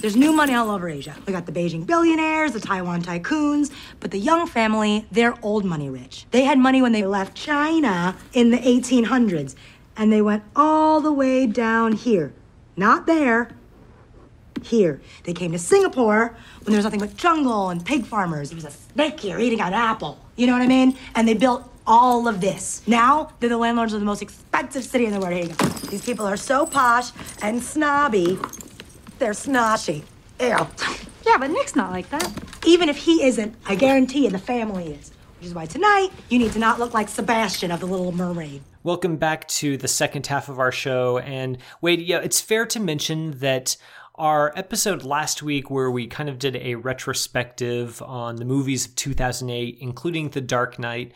[0.00, 1.14] there's new money all over Asia.
[1.24, 3.70] We got the Beijing billionaires, the Taiwan tycoons,
[4.00, 6.26] but the young family, they're old money rich.
[6.32, 9.54] They had money when they left China in the 1800s,
[9.96, 12.34] and they went all the way down here.
[12.76, 13.50] Not there,
[14.64, 15.00] here.
[15.22, 18.50] They came to Singapore when there was nothing but jungle and pig farmers.
[18.50, 20.18] There was a snake here eating an apple.
[20.34, 20.96] You know what I mean?
[21.14, 22.82] And they built all of this.
[22.86, 25.32] Now they're the landlords of the most expensive city in the world.
[25.32, 25.66] Here you go.
[25.88, 27.10] These people are so posh
[27.42, 28.38] and snobby.
[29.18, 30.02] They're snotchy.
[30.38, 30.66] Ew.
[31.26, 32.30] Yeah, but Nick's not like that.
[32.66, 35.10] Even if he isn't, I guarantee you the family is.
[35.38, 38.62] Which is why tonight you need to not look like Sebastian of The Little Mermaid.
[38.82, 41.18] Welcome back to the second half of our show.
[41.18, 43.76] And Wade, yeah, it's fair to mention that
[44.14, 48.94] our episode last week, where we kind of did a retrospective on the movies of
[48.96, 51.12] 2008, including The Dark Knight,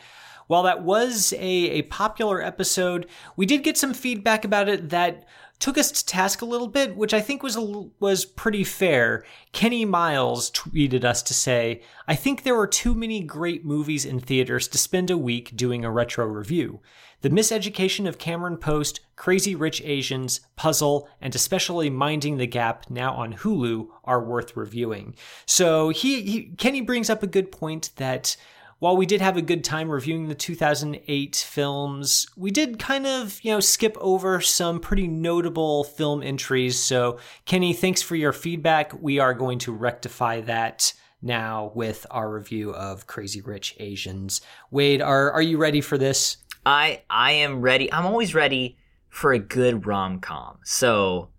[0.47, 5.25] while that was a, a popular episode, we did get some feedback about it that
[5.59, 7.61] took us to task a little bit, which I think was a,
[7.99, 9.23] was pretty fair.
[9.53, 14.19] Kenny Miles tweeted us to say, "I think there were too many great movies in
[14.19, 16.81] theaters to spend a week doing a retro review.
[17.21, 23.13] The Miseducation of Cameron Post, Crazy Rich Asians, Puzzle, and especially Minding the Gap, now
[23.13, 28.35] on Hulu, are worth reviewing." So he, he Kenny brings up a good point that
[28.83, 33.39] while we did have a good time reviewing the 2008 films, we did kind of,
[33.41, 36.77] you know, skip over some pretty notable film entries.
[36.77, 38.91] So, Kenny, thanks for your feedback.
[39.01, 40.91] We are going to rectify that
[41.21, 44.41] now with our review of Crazy Rich Asians.
[44.69, 46.35] Wade, are are you ready for this?
[46.65, 47.89] I I am ready.
[47.89, 50.59] I'm always ready for a good rom-com.
[50.65, 51.29] So,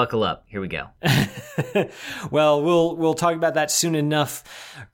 [0.00, 0.44] buckle up.
[0.46, 0.86] Here we go.
[2.30, 4.42] well, we'll we'll talk about that soon enough.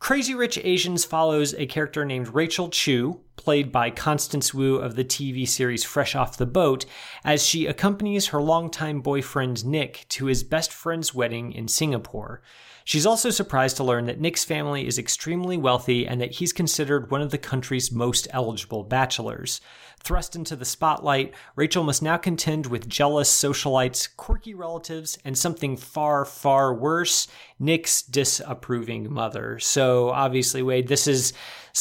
[0.00, 5.04] Crazy Rich Asians follows a character named Rachel Chu, played by Constance Wu of the
[5.04, 6.86] TV series Fresh Off the Boat,
[7.24, 12.42] as she accompanies her longtime boyfriend Nick to his best friend's wedding in Singapore.
[12.84, 17.12] She's also surprised to learn that Nick's family is extremely wealthy and that he's considered
[17.12, 19.60] one of the country's most eligible bachelors.
[20.06, 25.76] Thrust into the spotlight, Rachel must now contend with jealous socialites, quirky relatives, and something
[25.76, 27.26] far, far worse
[27.58, 29.58] Nick's disapproving mother.
[29.58, 31.32] So, obviously, Wade, this is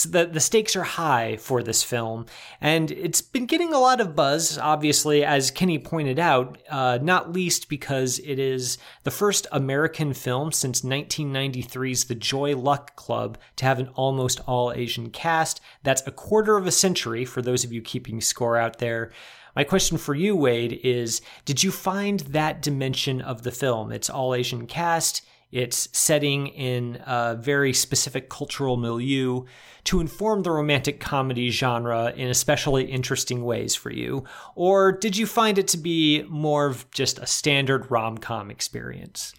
[0.04, 2.26] the, the stakes are high for this film,
[2.60, 7.32] and it's been getting a lot of buzz, obviously, as Kenny pointed out, uh, not
[7.32, 13.66] least because it is the first American film since 1993's The Joy Luck Club to
[13.66, 15.62] have an almost all Asian cast.
[15.84, 19.12] That's a quarter of a century for those of you keeping score out there.
[19.56, 23.94] My question for you, Wade, is Did you find that dimension of the film?
[23.94, 25.22] It's all Asian cast,
[25.56, 29.46] it's setting in a very specific cultural milieu
[29.86, 34.26] to inform the romantic comedy genre in especially interesting ways for you?
[34.56, 39.34] Or did you find it to be more of just a standard rom com experience?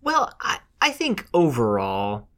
[0.00, 2.28] Well, I, I think overall,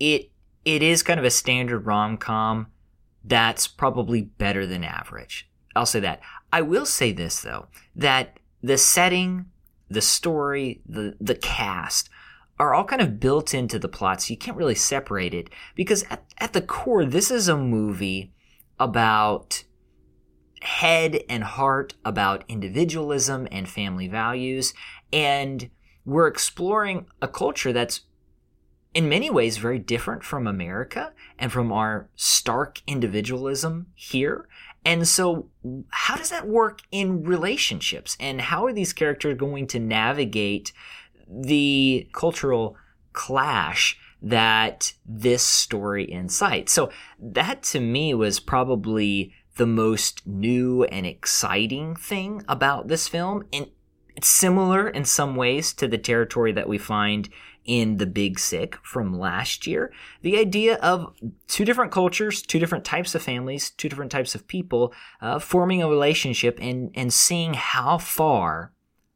[0.00, 0.30] it
[0.64, 2.68] it is kind of a standard rom com
[3.22, 5.50] that's probably better than average.
[5.76, 6.20] I'll say that.
[6.50, 9.50] I will say this though, that the setting,
[9.90, 12.08] the story, the the cast
[12.58, 15.50] are all kind of built into the plot, so you can't really separate it.
[15.74, 18.32] Because at, at the core, this is a movie
[18.78, 19.64] about
[20.62, 24.72] head and heart, about individualism and family values.
[25.12, 25.70] And
[26.04, 28.02] we're exploring a culture that's
[28.94, 34.48] in many ways very different from America and from our stark individualism here.
[34.84, 35.48] And so,
[35.88, 38.16] how does that work in relationships?
[38.20, 40.72] And how are these characters going to navigate
[41.28, 42.76] the cultural
[43.12, 46.72] clash that this story incites.
[46.72, 53.44] So that to me was probably the most new and exciting thing about this film.
[53.52, 53.70] And
[54.16, 57.28] it's similar in some ways to the territory that we find
[57.64, 59.92] in The Big Sick from last year.
[60.22, 61.14] The idea of
[61.48, 65.82] two different cultures, two different types of families, two different types of people uh, forming
[65.82, 68.72] a relationship and, and seeing how far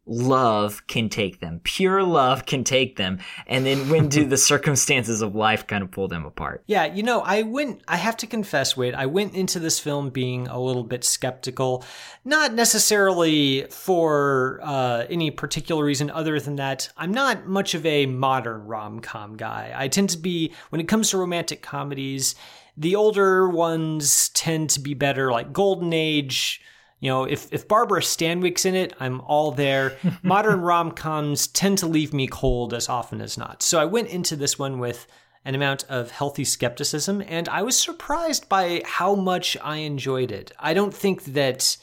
[0.08, 1.60] love can take them.
[1.62, 3.18] Pure love can take them.
[3.46, 6.62] And then when do the circumstances of life kind of pull them apart?
[6.66, 10.10] Yeah, you know, I went, I have to confess, Wade, I went into this film
[10.10, 11.84] being a little bit skeptical,
[12.24, 18.06] not necessarily for uh, any particular reason other than that I'm not much of a
[18.06, 19.72] modern rom com guy.
[19.74, 22.34] I tend to be, when it comes to romantic comedies,
[22.76, 26.60] the older ones tend to be better, like Golden Age
[27.00, 29.96] you know, if, if Barbara Stanwyck's in it, I'm all there.
[30.22, 33.62] Modern rom coms tend to leave me cold as often as not.
[33.62, 35.06] So I went into this one with
[35.44, 40.52] an amount of healthy skepticism, and I was surprised by how much I enjoyed it.
[40.58, 41.76] I don't think that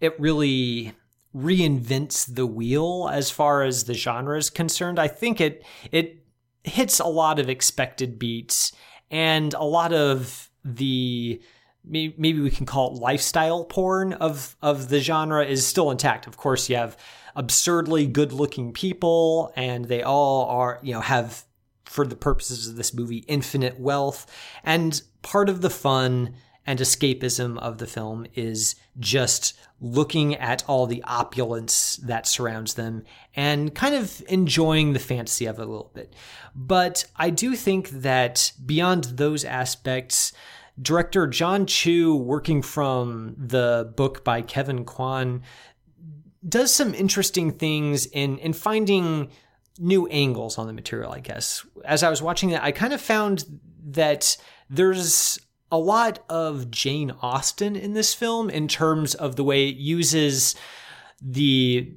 [0.00, 0.92] it really
[1.34, 4.98] reinvents the wheel as far as the genre is concerned.
[4.98, 6.24] I think it it
[6.64, 8.72] hits a lot of expected beats
[9.10, 11.40] and a lot of the
[11.86, 16.26] maybe we can call it lifestyle porn of of the genre is still intact.
[16.26, 16.96] Of course, you have
[17.34, 21.44] absurdly good-looking people and they all are, you know, have
[21.84, 24.26] for the purposes of this movie infinite wealth
[24.64, 26.34] and part of the fun
[26.66, 33.04] and escapism of the film is just looking at all the opulence that surrounds them
[33.36, 36.14] and kind of enjoying the fantasy of it a little bit.
[36.54, 40.32] But I do think that beyond those aspects,
[40.80, 45.42] Director John Chu, working from the book by Kevin Kwan,
[46.46, 49.30] does some interesting things in in finding
[49.78, 51.64] new angles on the material, I guess.
[51.84, 53.44] As I was watching that, I kind of found
[53.88, 54.36] that
[54.70, 55.38] there's
[55.70, 60.54] a lot of Jane Austen in this film in terms of the way it uses
[61.20, 61.96] the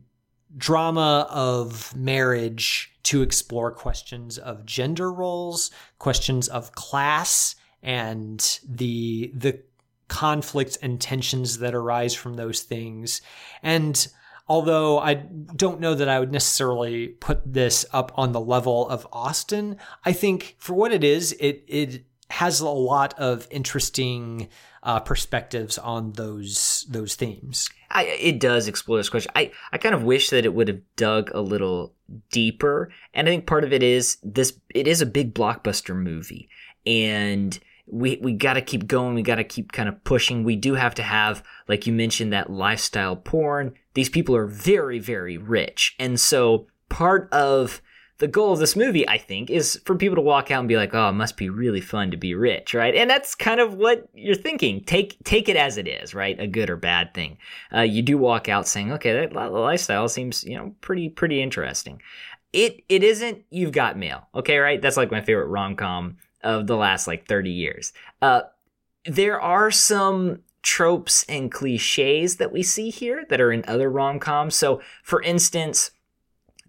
[0.57, 9.61] drama of marriage to explore questions of gender roles, questions of class, and the the
[10.07, 13.21] conflicts and tensions that arise from those things.
[13.61, 14.07] And
[14.47, 19.07] although I don't know that I would necessarily put this up on the level of
[19.13, 24.49] Austen, I think for what it is, it it has a lot of interesting
[24.83, 27.69] uh, perspectives on those those themes.
[27.91, 29.31] I, it does explore this question.
[29.35, 31.93] I, I kind of wish that it would have dug a little
[32.31, 34.53] deeper, and I think part of it is this.
[34.73, 36.49] It is a big blockbuster movie,
[36.85, 37.59] and
[37.91, 39.15] we we got to keep going.
[39.15, 40.43] We got to keep kind of pushing.
[40.43, 43.73] We do have to have, like you mentioned, that lifestyle porn.
[43.93, 47.81] These people are very very rich, and so part of
[48.19, 50.75] the goal of this movie, I think, is for people to walk out and be
[50.75, 52.93] like, "Oh, it must be really fun to be rich," right?
[52.93, 54.83] And that's kind of what you're thinking.
[54.83, 56.39] Take take it as it is, right?
[56.39, 57.37] A good or bad thing.
[57.73, 62.01] Uh, you do walk out saying, "Okay, that lifestyle seems, you know, pretty pretty interesting."
[62.51, 63.43] It it isn't.
[63.49, 64.81] You've got mail, okay, right?
[64.81, 67.93] That's like my favorite rom com of the last like 30 years.
[68.21, 68.41] Uh,
[69.05, 74.19] there are some tropes and cliches that we see here that are in other rom
[74.19, 74.55] coms.
[74.55, 75.91] So, for instance,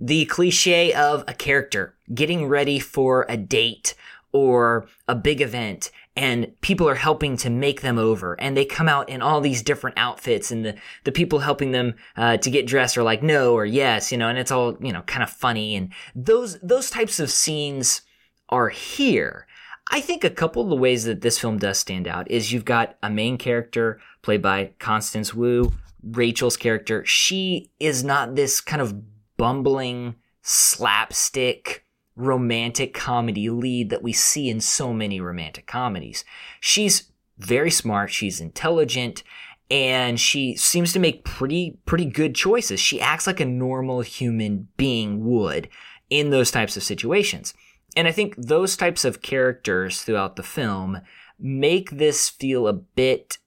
[0.01, 3.95] the cliche of a character getting ready for a date
[4.33, 8.89] or a big event and people are helping to make them over and they come
[8.89, 12.67] out in all these different outfits and the, the people helping them uh, to get
[12.67, 15.31] dressed are like no or yes you know and it's all you know kind of
[15.31, 18.03] funny and those those types of scenes
[18.49, 19.47] are here
[19.91, 22.65] I think a couple of the ways that this film does stand out is you've
[22.65, 25.73] got a main character played by Constance Wu,
[26.03, 27.05] Rachel's character.
[27.05, 29.03] She is not this kind of
[29.37, 31.85] bumbling slapstick
[32.15, 36.25] romantic comedy lead that we see in so many romantic comedies.
[36.61, 39.25] She's very smart, she's intelligent,
[39.71, 42.79] and she seems to make pretty pretty good choices.
[42.79, 45.69] She acts like a normal human being would
[46.11, 47.55] in those types of situations.
[47.97, 51.01] And I think those types of characters throughout the film
[51.39, 53.39] make this feel a bit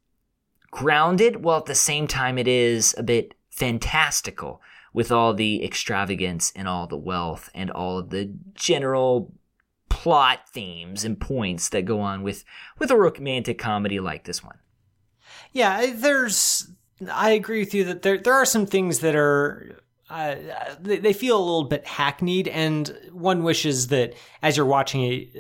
[0.72, 4.62] grounded, while at the same time it is a bit fantastical
[4.94, 9.32] with all the extravagance and all the wealth and all of the general
[9.90, 12.44] plot themes and points that go on with
[12.80, 14.58] with a romantic comedy like this one.
[15.52, 16.72] Yeah, there's
[17.12, 19.80] I agree with you that there there are some things that are
[20.10, 20.36] uh,
[20.80, 25.34] they, feel a little bit hackneyed, and one wishes that as you're watching it,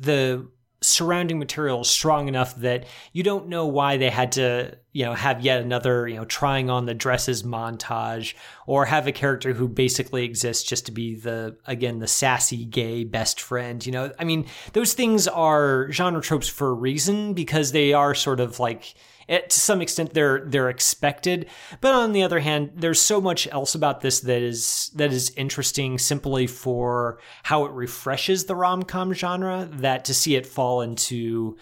[0.00, 0.48] the
[0.84, 5.14] surrounding material is strong enough that you don't know why they had to, you know,
[5.14, 8.34] have yet another, you know, trying on the dresses montage
[8.66, 13.02] or have a character who basically exists just to be the, again, the sassy gay
[13.02, 13.84] best friend.
[13.84, 18.14] You know, I mean, those things are genre tropes for a reason because they are
[18.14, 18.94] sort of like,
[19.28, 21.46] it, to some extent they're they're expected.
[21.80, 25.32] But on the other hand there's so much else about this that is that is
[25.36, 31.56] interesting simply for how it refreshes the rom-com genre that to see it fall into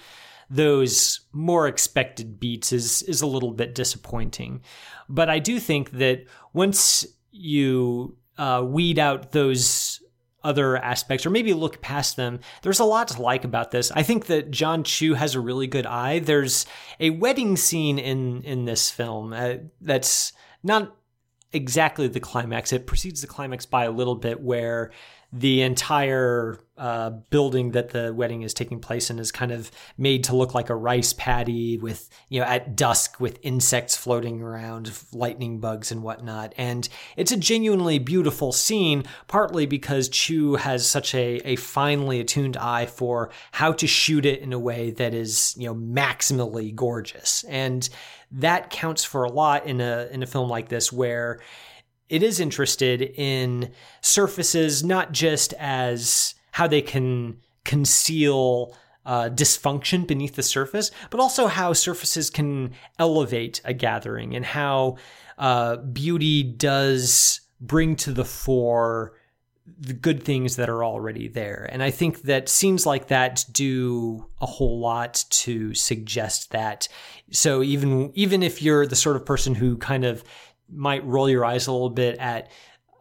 [0.50, 4.62] those more expected beats is is a little bit disappointing.
[5.08, 9.91] But i do think that once you uh, weed out those
[10.44, 12.40] other aspects or maybe look past them.
[12.62, 13.90] There's a lot to like about this.
[13.92, 16.18] I think that John Chu has a really good eye.
[16.18, 16.66] There's
[17.00, 20.32] a wedding scene in in this film uh, that's
[20.62, 20.96] not
[21.52, 22.72] exactly the climax.
[22.72, 24.90] It precedes the climax by a little bit where
[25.32, 30.24] the entire uh, building that the wedding is taking place in is kind of made
[30.24, 34.92] to look like a rice paddy with, you know, at dusk with insects floating around,
[35.12, 36.52] lightning bugs and whatnot.
[36.58, 42.58] And it's a genuinely beautiful scene, partly because Chu has such a, a finely attuned
[42.58, 47.44] eye for how to shoot it in a way that is, you know, maximally gorgeous.
[47.44, 47.88] And
[48.32, 51.40] that counts for a lot in a, in a film like this where
[52.08, 60.36] it is interested in surfaces not just as how they can conceal uh, dysfunction beneath
[60.36, 64.96] the surface, but also how surfaces can elevate a gathering and how
[65.38, 69.14] uh, beauty does bring to the fore
[69.78, 71.68] the good things that are already there.
[71.70, 76.88] And I think that scenes like that do a whole lot to suggest that.
[77.30, 80.24] So even even if you're the sort of person who kind of
[80.72, 82.50] might roll your eyes a little bit at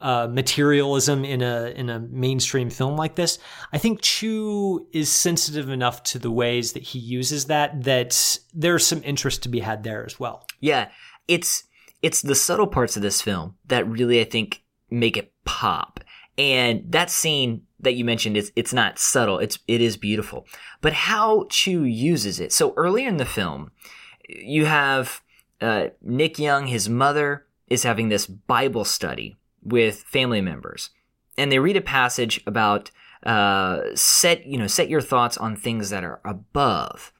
[0.01, 3.37] uh, materialism in a in a mainstream film like this.
[3.71, 8.85] I think Chu is sensitive enough to the ways that he uses that that there's
[8.85, 10.47] some interest to be had there as well.
[10.59, 10.89] Yeah,
[11.27, 11.65] it's
[12.01, 15.99] it's the subtle parts of this film that really I think make it pop.
[16.37, 19.39] And that scene that you mentioned is it's not subtle.
[19.39, 20.47] It's it is beautiful.
[20.81, 22.51] But how Chu uses it.
[22.51, 23.71] So earlier in the film,
[24.27, 25.21] you have
[25.59, 30.89] uh, Nick Young, his mother, is having this Bible study with family members,
[31.37, 32.91] and they read a passage about
[33.23, 37.13] uh, set you know set your thoughts on things that are above,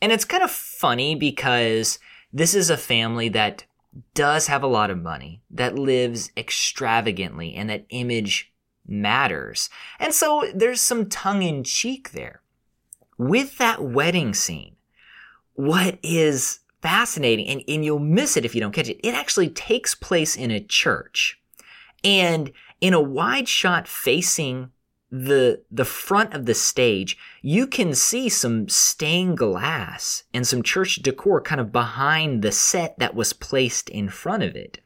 [0.00, 1.98] and it's kind of funny because
[2.32, 3.64] this is a family that
[4.14, 8.52] does have a lot of money that lives extravagantly and that image
[8.86, 9.68] matters.
[9.98, 12.40] And so there's some tongue in cheek there.
[13.18, 14.76] With that wedding scene,
[15.54, 19.00] what is fascinating and, and you'll miss it if you don't catch it.
[19.06, 21.40] It actually takes place in a church
[22.02, 24.70] and in a wide shot facing
[25.10, 30.96] the the front of the stage, you can see some stained glass and some church
[30.96, 34.78] decor kind of behind the set that was placed in front of it.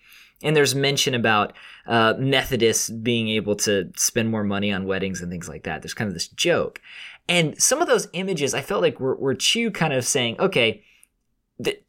[0.42, 1.54] And there's mention about
[1.86, 5.82] uh, Methodists being able to spend more money on weddings and things like that.
[5.82, 6.80] There's kind of this joke.
[7.28, 10.84] And some of those images, I felt like were, were Chu kind of saying, okay,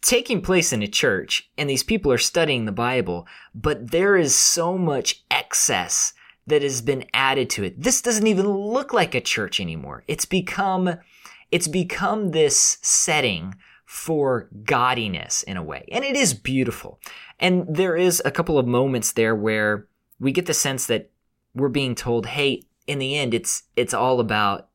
[0.01, 4.35] taking place in a church and these people are studying the Bible, but there is
[4.35, 6.13] so much excess
[6.47, 7.81] that has been added to it.
[7.81, 10.03] This doesn't even look like a church anymore.
[10.07, 10.97] It's become,
[11.51, 13.55] it's become this setting
[13.85, 15.87] for gaudiness in a way.
[15.91, 16.99] And it is beautiful.
[17.39, 19.87] And there is a couple of moments there where
[20.19, 21.11] we get the sense that
[21.55, 24.69] we're being told, hey, in the end, it's, it's all about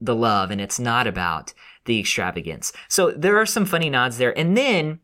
[0.00, 1.52] the love and it's not about
[1.86, 2.72] the extravagance.
[2.88, 4.36] So there are some funny nods there.
[4.38, 5.00] And then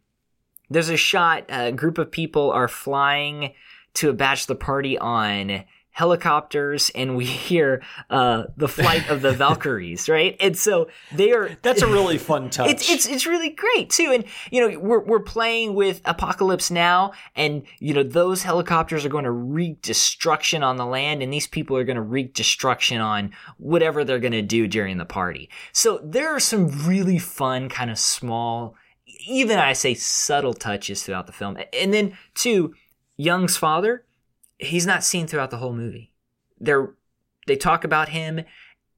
[0.70, 3.54] there's a shot, a group of people are flying
[3.94, 10.08] to a bachelor party on helicopters and we hear uh, the flight of the Valkyries,
[10.08, 10.36] right?
[10.40, 12.70] And so they are That's a really fun touch.
[12.70, 14.10] It's it's it's really great too.
[14.12, 19.10] And you know, we're we're playing with Apocalypse Now and you know, those helicopters are
[19.10, 23.00] going to wreak destruction on the land and these people are going to wreak destruction
[23.00, 25.48] on whatever they're going to do during the party.
[25.72, 28.76] So there are some really fun kind of small
[29.26, 31.56] even I say subtle touches throughout the film.
[31.72, 32.74] And then two,
[33.16, 34.04] Young's father
[34.62, 36.12] he's not seen throughout the whole movie.
[36.60, 36.94] They're
[37.46, 38.44] they talk about him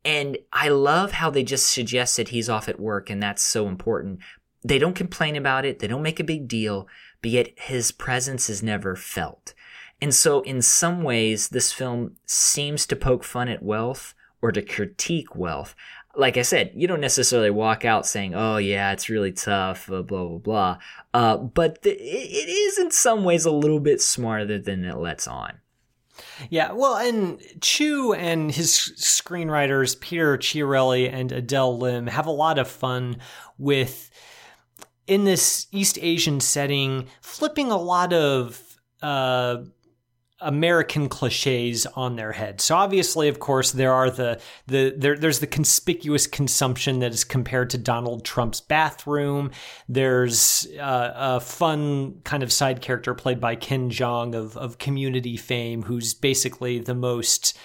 [0.04, 3.68] and I love how they just suggest that he's off at work and that's so
[3.68, 4.20] important.
[4.62, 6.86] They don't complain about it, they don't make a big deal,
[7.22, 9.54] but yet his presence is never felt.
[10.00, 14.60] And so in some ways this film seems to poke fun at wealth or to
[14.60, 15.74] critique wealth.
[16.16, 20.02] Like I said, you don't necessarily walk out saying, "Oh yeah, it's really tough," blah
[20.02, 20.38] blah blah.
[20.38, 20.78] blah.
[21.12, 21.88] Uh, but it
[22.48, 25.60] is in some ways a little bit smarter than it lets on.
[26.48, 32.58] Yeah, well, and Chu and his screenwriters, Peter Chiarelli and Adele Lim, have a lot
[32.58, 33.16] of fun
[33.58, 34.10] with,
[35.06, 38.62] in this East Asian setting, flipping a lot of
[39.02, 39.58] uh,
[40.41, 42.61] American cliches on their head.
[42.61, 47.24] So obviously, of course, there are the the there, there's the conspicuous consumption that is
[47.24, 49.53] compared to Donald Trump's bathroom.
[49.89, 55.37] There's uh, a fun kind of side character played by Ken Jeong of of Community
[55.37, 57.57] fame, who's basically the most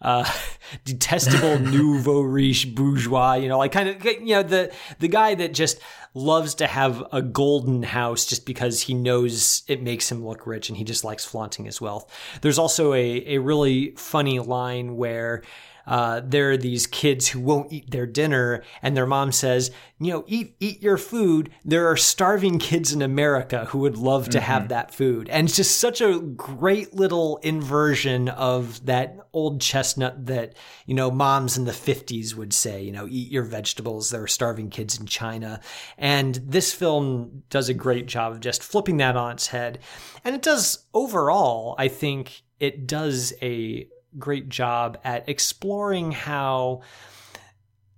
[0.00, 0.30] uh,
[0.84, 5.54] detestable nouveau riche bourgeois, you know, like kind of, you know, the, the guy that
[5.54, 5.80] just
[6.14, 10.68] loves to have a golden house just because he knows it makes him look rich
[10.68, 12.10] and he just likes flaunting his wealth.
[12.40, 15.42] There's also a, a really funny line where
[15.88, 20.12] uh, there are these kids who won't eat their dinner, and their mom says, "You
[20.12, 24.38] know, eat eat your food." There are starving kids in America who would love to
[24.38, 24.46] mm-hmm.
[24.46, 30.26] have that food, and it's just such a great little inversion of that old chestnut
[30.26, 32.82] that you know moms in the '50s would say.
[32.82, 34.10] You know, eat your vegetables.
[34.10, 35.58] There are starving kids in China,
[35.96, 39.78] and this film does a great job of just flipping that on its head,
[40.22, 41.74] and it does overall.
[41.78, 43.88] I think it does a
[44.18, 46.82] great job at exploring how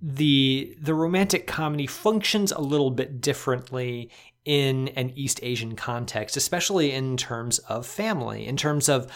[0.02, 4.10] the the romantic comedy functions a little bit differently
[4.44, 9.10] in an East Asian context, especially in terms of family, in terms of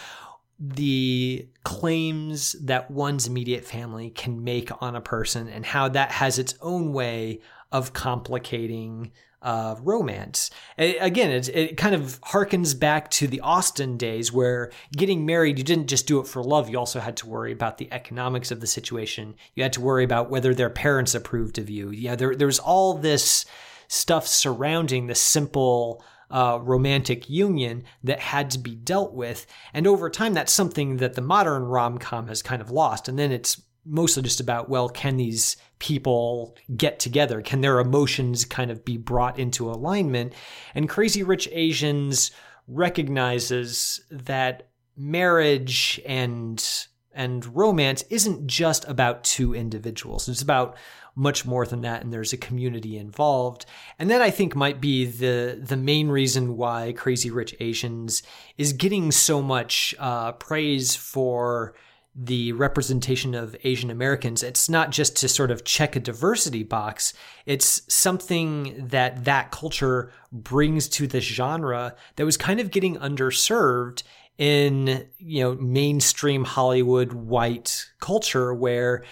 [0.59, 6.39] the claims that one's immediate family can make on a person and how that has
[6.39, 7.41] its own way
[7.71, 9.11] of complicating
[9.45, 10.49] uh, romance.
[10.75, 15.59] It, again, it, it kind of harkens back to the Austen days where getting married,
[15.59, 16.67] you didn't just do it for love.
[16.67, 19.35] You also had to worry about the economics of the situation.
[19.53, 21.91] You had to worry about whether their parents approved of you.
[21.91, 23.45] Yeah, there, there was all this
[23.87, 29.45] stuff surrounding the simple uh, romantic union that had to be dealt with.
[29.75, 33.07] And over time, that's something that the modern rom com has kind of lost.
[33.07, 37.41] And then it's mostly just about well can these people get together?
[37.41, 40.33] Can their emotions kind of be brought into alignment?
[40.73, 42.31] And crazy rich asians
[42.67, 50.27] recognizes that marriage and and romance isn't just about two individuals.
[50.27, 50.75] It's about
[51.17, 53.65] much more than that and there's a community involved.
[53.99, 58.23] And that i think might be the the main reason why crazy rich asians
[58.57, 61.73] is getting so much uh, praise for
[62.15, 67.13] the representation of Asian Americans, it's not just to sort of check a diversity box.
[67.45, 74.03] It's something that that culture brings to this genre that was kind of getting underserved
[74.37, 79.03] in, you know, mainstream Hollywood white culture where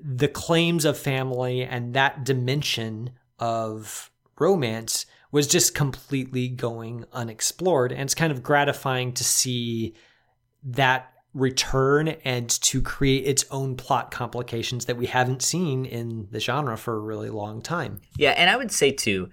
[0.00, 7.92] the claims of family and that dimension of romance was just completely going unexplored.
[7.92, 9.94] And it's kind of gratifying to see
[10.64, 16.40] that return and to create its own plot complications that we haven't seen in the
[16.40, 18.00] genre for a really long time.
[18.16, 19.30] Yeah, and I would say too,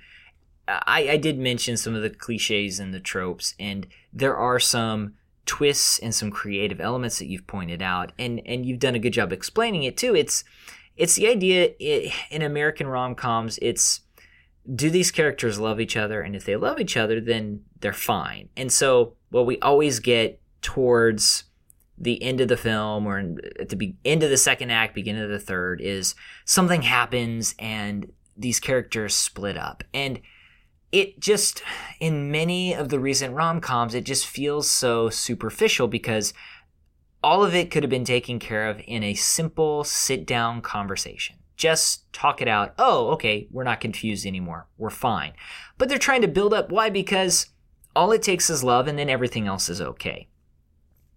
[0.68, 5.14] I, I did mention some of the cliches and the tropes, and there are some
[5.46, 9.14] twists and some creative elements that you've pointed out, and and you've done a good
[9.14, 10.16] job explaining it too.
[10.16, 10.44] It's
[10.98, 13.60] it's the idea it, in American rom coms.
[13.62, 14.02] It's
[14.74, 18.50] do these characters love each other, and if they love each other, then they're fine.
[18.58, 21.44] And so, what we always get towards
[21.98, 23.20] the end of the film or
[23.60, 27.56] at the be- end of the second act, beginning of the third is something happens
[27.58, 29.84] and these characters split up.
[29.94, 30.20] And
[30.92, 31.64] it just,
[32.00, 36.34] in many of the recent rom coms, it just feels so superficial because
[37.24, 41.38] all of it could have been taken care of in a simple sit down conversation.
[41.58, 42.74] Just talk it out.
[42.78, 44.68] Oh, okay, we're not confused anymore.
[44.78, 45.34] We're fine.
[45.78, 46.70] But they're trying to build up.
[46.70, 46.90] Why?
[46.90, 47.48] Because
[47.96, 50.28] all it takes is love and then everything else is okay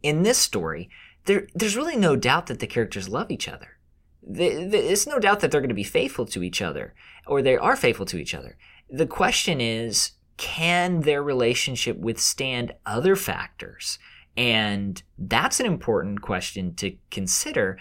[0.02, 0.88] in this story,
[1.24, 3.78] there, there's really no doubt that the characters love each other.
[4.22, 6.94] There's no doubt that they're going to be faithful to each other,
[7.26, 8.58] or they are faithful to each other.
[8.90, 13.98] The question is, can their relationship withstand other factors?
[14.36, 17.78] And that's an important question to consider.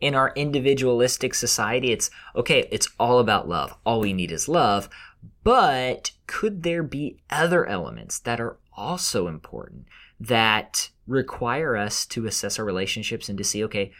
[0.00, 3.74] In our individualistic society, it's okay, it's all about love.
[3.86, 4.88] All we need is love.
[5.44, 9.86] But could there be other elements that are also important
[10.18, 13.92] that require us to assess our relationships and to see, okay,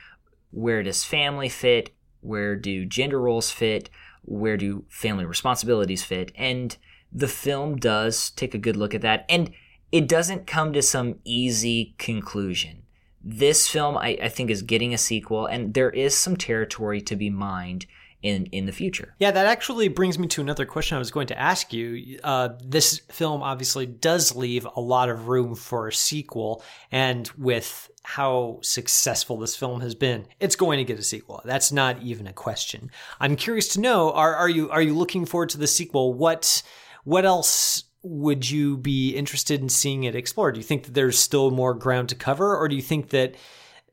[0.50, 1.94] where does family fit?
[2.22, 3.88] Where do gender roles fit?
[4.22, 6.32] Where do family responsibilities fit?
[6.34, 6.76] And
[7.12, 9.26] the film does take a good look at that.
[9.28, 9.52] And
[9.92, 12.82] it doesn't come to some easy conclusion.
[13.22, 17.14] This film, I, I think, is getting a sequel, and there is some territory to
[17.14, 17.86] be mined
[18.24, 19.14] in in the future.
[19.18, 22.18] Yeah, that actually brings me to another question I was going to ask you.
[22.24, 27.90] Uh, this film obviously does leave a lot of room for a sequel, and with
[28.02, 31.42] how successful this film has been, it's going to get a sequel.
[31.44, 32.90] That's not even a question.
[33.20, 36.14] I'm curious to know are are you are you looking forward to the sequel?
[36.14, 36.62] What
[37.04, 40.54] what else would you be interested in seeing it explored?
[40.54, 43.34] Do you think that there's still more ground to cover, or do you think that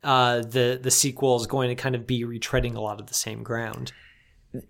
[0.06, 3.14] uh, the the sequel is going to kind of be retreading a lot of the
[3.14, 3.92] same ground?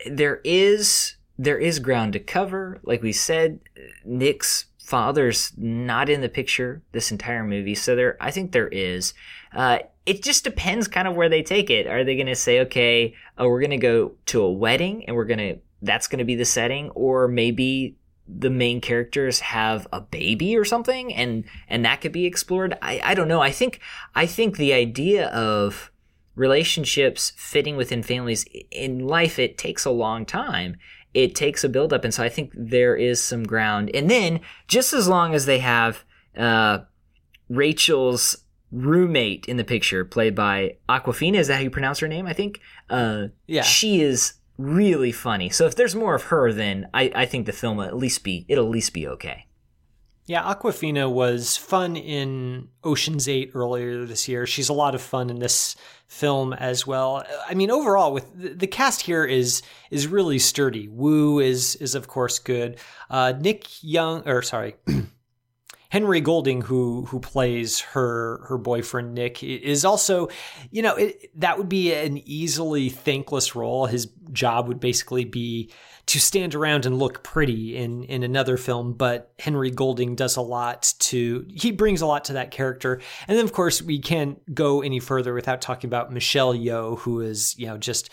[0.10, 2.80] There is there is ground to cover.
[2.84, 3.60] Like we said,
[4.06, 9.14] Nick's father's not in the picture this entire movie, so there I think there is.
[9.54, 11.88] Uh, it just depends kind of where they take it.
[11.88, 15.16] Are they going to say, okay, oh, we're going to go to a wedding and
[15.16, 17.96] we're going to that's going to be the setting, or maybe
[18.28, 23.02] the main characters have a baby or something and and that could be explored i
[23.04, 23.80] i don't know i think
[24.16, 25.91] i think the idea of
[26.46, 30.76] relationships fitting within families in life it takes a long time.
[31.14, 33.86] It takes a buildup and so i think there is some ground.
[33.94, 36.04] And then just as long as they have
[36.48, 36.80] uh,
[37.50, 38.24] rachel's
[38.72, 42.34] roommate in the picture played by Awkwafina is that how you pronounce her name i
[42.34, 42.60] think?
[42.89, 43.64] Uh, Yeah.
[43.64, 45.50] she is really funny.
[45.50, 48.24] So if there's more of her then i, I think the film will at least
[48.24, 49.46] be it'll at least be okay.
[50.28, 54.46] Yeah, Awkwafina was fun in Ocean's 8 earlier this year.
[54.46, 55.76] She's a lot of fun in this
[56.12, 57.24] film as well.
[57.47, 60.89] I mean, overall with the, the cast here is is really sturdy.
[60.89, 62.78] Wu is is of course good.
[63.09, 64.76] Uh, Nick Young or sorry,
[65.92, 70.30] Henry Golding, who who plays her her boyfriend Nick, is also,
[70.72, 73.88] you know, it, that would be an easily thankless role.
[73.88, 75.70] His job would basically be
[76.06, 78.94] to stand around and look pretty in in another film.
[78.94, 83.02] But Henry Golding does a lot to he brings a lot to that character.
[83.28, 87.20] And then of course we can't go any further without talking about Michelle Yeoh, who
[87.20, 88.10] is you know just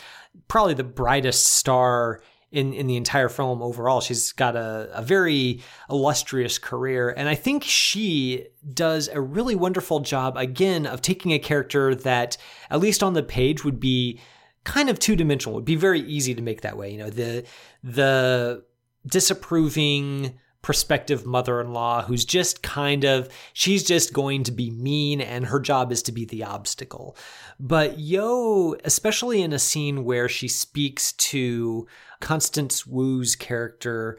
[0.49, 4.01] probably the brightest star in, in the entire film overall.
[4.01, 7.11] She's got a, a very illustrious career.
[7.11, 12.37] And I think she does a really wonderful job, again, of taking a character that,
[12.71, 14.21] at least on the page, would be
[14.65, 15.55] kind of two dimensional.
[15.57, 16.91] Would be very easy to make that way.
[16.93, 17.45] You know, the
[17.83, 18.65] the
[19.07, 20.39] disapproving
[20.69, 25.91] prospective mother-in-law who's just kind of she's just going to be mean and her job
[25.91, 27.17] is to be the obstacle.
[27.59, 31.87] But Yeoh, especially in a scene where she speaks to
[32.21, 34.19] Constance Wu's character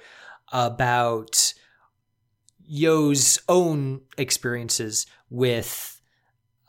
[0.52, 1.54] about
[2.68, 5.99] Yeoh's own experiences with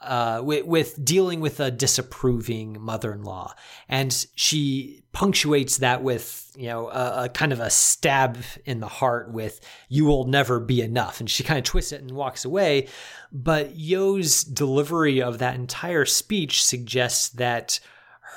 [0.00, 3.54] uh, with, with dealing with a disapproving mother-in-law,
[3.88, 8.88] and she punctuates that with you know a, a, kind of a stab in the
[8.88, 12.44] heart with "You will never be enough," and she kind of twists it and walks
[12.44, 12.88] away.
[13.30, 17.80] But Yeoh's delivery of that entire speech suggests that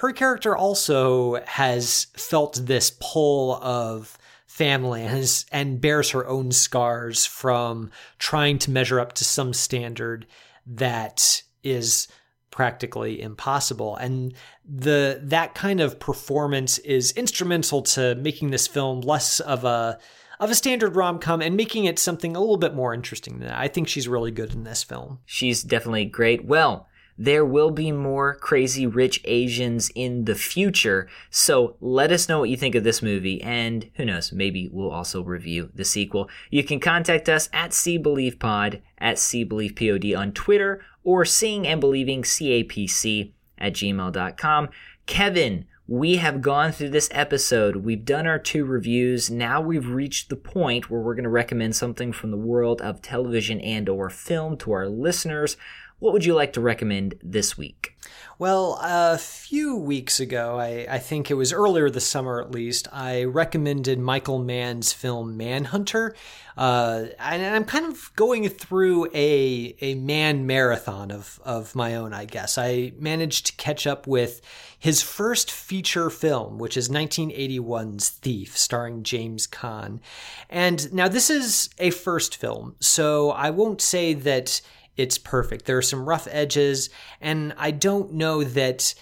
[0.01, 7.25] her character also has felt this pull of family has, and bears her own scars
[7.25, 7.89] from
[8.19, 10.27] trying to measure up to some standard
[10.65, 12.07] that is
[12.51, 14.31] practically impossible and
[14.63, 19.97] the that kind of performance is instrumental to making this film less of a
[20.39, 23.57] of a standard rom-com and making it something a little bit more interesting than that.
[23.57, 25.19] I think she's really good in this film.
[25.25, 26.45] She's definitely great.
[26.45, 26.87] Well,
[27.17, 31.07] there will be more crazy rich Asians in the future.
[31.29, 34.91] So let us know what you think of this movie, and who knows, maybe we'll
[34.91, 36.29] also review the sequel.
[36.49, 43.31] You can contact us at CBelievePod, at CBelievePod on Twitter, or seeing and believing CAPC
[43.57, 44.69] at gmail.com.
[45.05, 47.75] Kevin, we have gone through this episode.
[47.77, 49.29] We've done our two reviews.
[49.29, 53.01] Now we've reached the point where we're going to recommend something from the world of
[53.01, 55.57] television and or film to our listeners.
[56.03, 57.95] What would you like to recommend this week?
[58.37, 62.89] Well, a few weeks ago, I, I, think it was earlier this summer at least,
[62.91, 66.13] I recommended Michael Mann's film Manhunter.
[66.57, 72.11] Uh, and I'm kind of going through a, a Mann marathon of, of my own,
[72.11, 72.57] I guess.
[72.57, 74.41] I managed to catch up with
[74.77, 80.01] his first feature film, which is 1981's Thief, starring James Caan.
[80.49, 84.61] And now this is a first film, so I won't say that
[84.97, 85.65] it's perfect.
[85.65, 86.89] There are some rough edges,
[87.19, 88.93] and I don't know that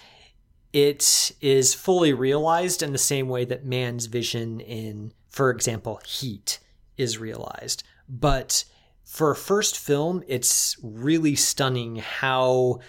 [0.72, 6.58] it is fully realized in the same way that Mann's vision in, for example, Heat
[6.96, 7.84] is realized.
[8.08, 8.64] But
[9.04, 12.80] for a first film, it's really stunning how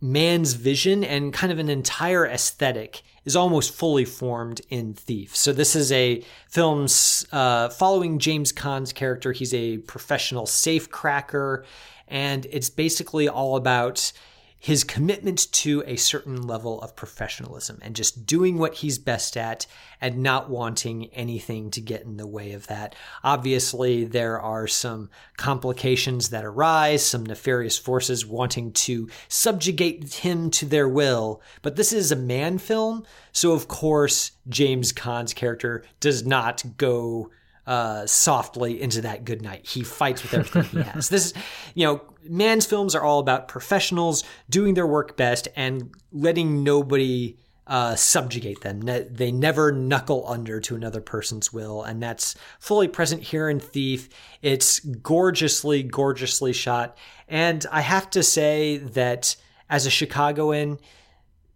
[0.00, 5.34] Mann's vision and kind of an entire aesthetic is almost fully formed in Thief.
[5.34, 6.86] So this is a film
[7.32, 9.32] uh, following James Caan's character.
[9.32, 11.64] He's a professional safe cracker
[12.08, 14.12] and it's basically all about
[14.60, 19.66] his commitment to a certain level of professionalism and just doing what he's best at
[20.00, 22.94] and not wanting anything to get in the way of that.
[23.22, 30.66] Obviously, there are some complications that arise, some nefarious forces wanting to subjugate him to
[30.66, 36.26] their will, but this is a Mann film, so of course, James Caan's character does
[36.26, 37.30] not go
[37.68, 39.66] uh, softly into that good night.
[39.66, 41.10] He fights with everything he has.
[41.10, 41.34] This is,
[41.74, 47.36] you know, Mann's films are all about professionals doing their work best and letting nobody
[47.66, 48.80] uh, subjugate them.
[48.80, 53.60] Ne- they never knuckle under to another person's will, and that's fully present here in
[53.60, 54.08] Thief.
[54.40, 56.96] It's gorgeously, gorgeously shot,
[57.28, 59.36] and I have to say that
[59.68, 60.78] as a Chicagoan,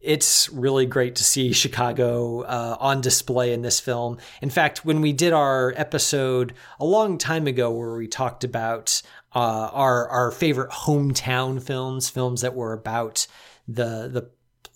[0.02, 4.18] it's really great to see Chicago uh, on display in this film.
[4.40, 9.00] In fact, when we did our episode a long time ago where we talked about
[9.34, 13.26] uh, our our favorite hometown films, films that were about
[13.68, 14.30] the the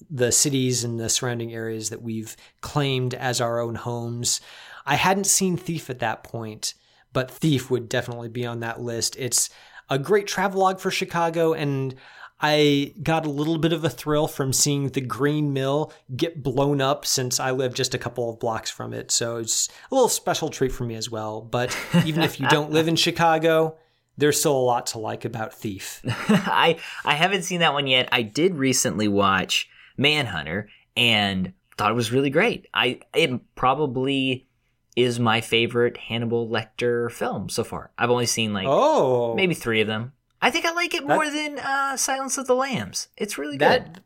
[0.09, 4.41] the cities and the surrounding areas that we've claimed as our own homes,
[4.85, 6.75] I hadn't seen Thief at that point,
[7.13, 9.17] but Thief would definitely be on that list.
[9.19, 9.51] It's
[9.89, 11.95] a great travelogue for Chicago and
[12.41, 16.81] I got a little bit of a thrill from seeing the Green Mill get blown
[16.83, 19.11] up since I live just a couple of blocks from it.
[19.11, 21.41] So it's a little special treat for me as well.
[21.41, 23.79] But even if you don't live in Chicago,
[24.19, 26.03] there's still a lot to like about Thief.
[26.07, 28.09] I I haven't seen that one yet.
[28.13, 32.67] I did recently watch Manhunter and thought it was really great.
[32.75, 34.47] I it probably
[34.95, 37.93] is my favorite Hannibal Lecter film so far.
[37.99, 40.13] I've only seen like Oh, maybe three of them.
[40.43, 43.09] I think I like it more than uh, Silence of the Lambs.
[43.17, 43.69] It's really good.
[43.69, 44.01] that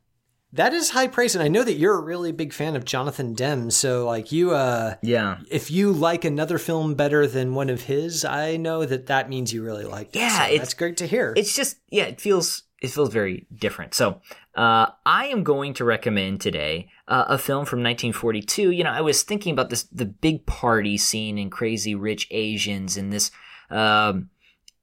[0.52, 3.34] that is high praise, and I know that you're a really big fan of Jonathan
[3.34, 3.70] Demme.
[3.70, 5.38] So, like you, uh, Yeah.
[5.48, 9.52] if you like another film better than one of his, I know that that means
[9.52, 10.18] you really like it.
[10.18, 11.34] Yeah, so it's- that's great to hear.
[11.36, 13.92] It's just yeah, it feels it feels very different.
[13.94, 14.22] So
[14.56, 18.70] uh, I am going to recommend today uh, a film from 1942.
[18.70, 22.96] You know, I was thinking about this the big party scene in Crazy Rich Asians
[22.96, 23.30] and this
[23.70, 24.30] um,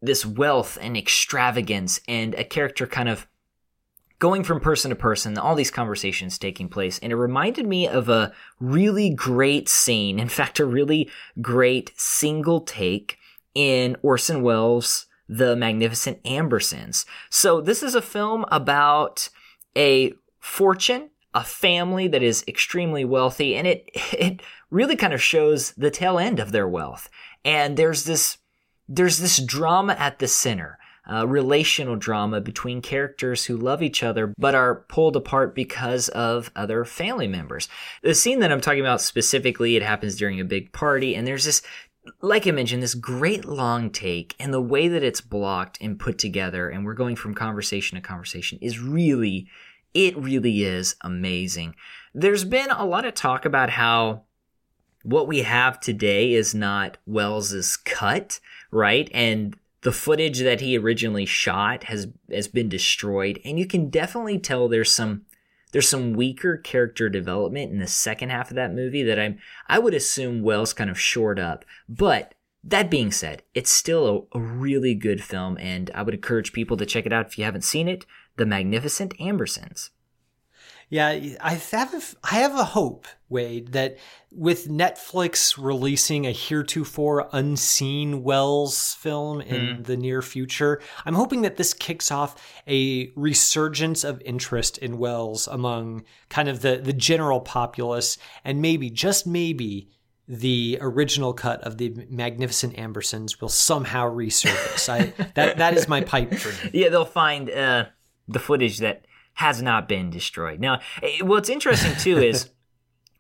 [0.02, 3.28] this wealth and extravagance and a character kind of
[4.20, 7.00] going from person to person, all these conversations taking place.
[7.00, 10.20] And it reminded me of a really great scene.
[10.20, 11.10] In fact, a really
[11.42, 13.18] great single take
[13.54, 17.06] in Orson Welles' The Magnificent Ambersons.
[17.30, 19.30] So this is a film about
[19.76, 25.72] a fortune, a family that is extremely wealthy, and it, it really kind of shows
[25.72, 27.10] the tail end of their wealth.
[27.44, 28.38] And there's this,
[28.88, 30.78] there's this drama at the center
[31.26, 36.84] relational drama between characters who love each other but are pulled apart because of other
[36.84, 37.70] family members.
[38.04, 41.46] The scene that I'm talking about specifically, it happens during a big party, and there's
[41.46, 41.62] this,
[42.22, 46.18] like I mentioned, this great long take, and the way that it's blocked and put
[46.18, 49.48] together, and we're going from conversation to conversation, is really,
[49.94, 51.76] it really is amazing.
[52.14, 54.24] There's been a lot of talk about how
[55.04, 58.42] what we have today is not Welles's cut,
[58.72, 59.10] right?
[59.14, 64.40] And the footage that he originally shot has has been destroyed, and you can definitely
[64.40, 65.26] tell there's some
[65.72, 69.80] there's some weaker character development in the second half of that movie that I'm I
[69.80, 71.66] would assume Welles kind of shored up.
[71.88, 76.54] But that being said, it's still a, a really good film, and I would encourage
[76.54, 78.06] people to check it out if you haven't seen it.
[78.36, 79.90] The Magnificent Ambersons.
[80.90, 81.08] Yeah,
[81.42, 83.98] I have a, I have a hope, Wade, that
[84.32, 91.58] with Netflix releasing a heretofore unseen Welles film in the near future, I'm hoping that
[91.58, 97.42] this kicks off a resurgence of interest in Welles among kind of the, the general
[97.42, 99.90] populace, and maybe, just maybe,
[100.30, 104.90] the original cut of the Magnificent Ambersons will somehow resurface.
[104.90, 106.56] I that that is my pipe dream.
[106.74, 107.86] yeah, they'll find uh,
[108.28, 109.07] the footage that
[109.38, 110.60] has not been destroyed.
[110.60, 112.50] Now, eh, what's interesting too is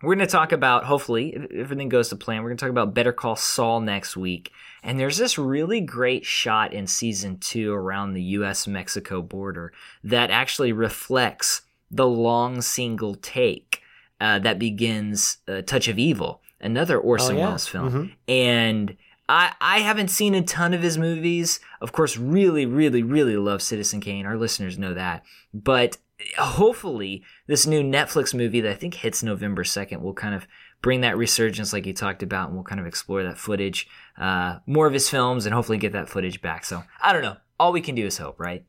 [0.01, 2.72] we're going to talk about, hopefully, if everything goes to plan, we're going to talk
[2.72, 4.51] about Better Call Saul next week.
[4.82, 10.32] And there's this really great shot in season two around the US Mexico border that
[10.32, 11.61] actually reflects
[11.91, 13.82] the long single take
[14.20, 17.47] uh, that begins uh, Touch of Evil, another Orson Oh, yeah.
[17.49, 18.13] Welles film.
[18.28, 18.97] And
[19.30, 21.59] I, I haven't seen a ton of his movies.
[21.80, 24.26] Of course, really, really, really love Citizen Kane.
[24.26, 25.24] Our listeners know that.
[25.53, 25.97] But
[26.38, 30.47] hopefully, this new Netflix movie that I think hits November 2nd will kind of
[30.82, 33.88] bring that resurgence like you talked about, and we'll kind of explore that footage,
[34.20, 36.65] uh, more of his films, and hopefully get that footage back.
[36.65, 37.38] So, I don't know.
[37.59, 38.63] All we can do is hope, right?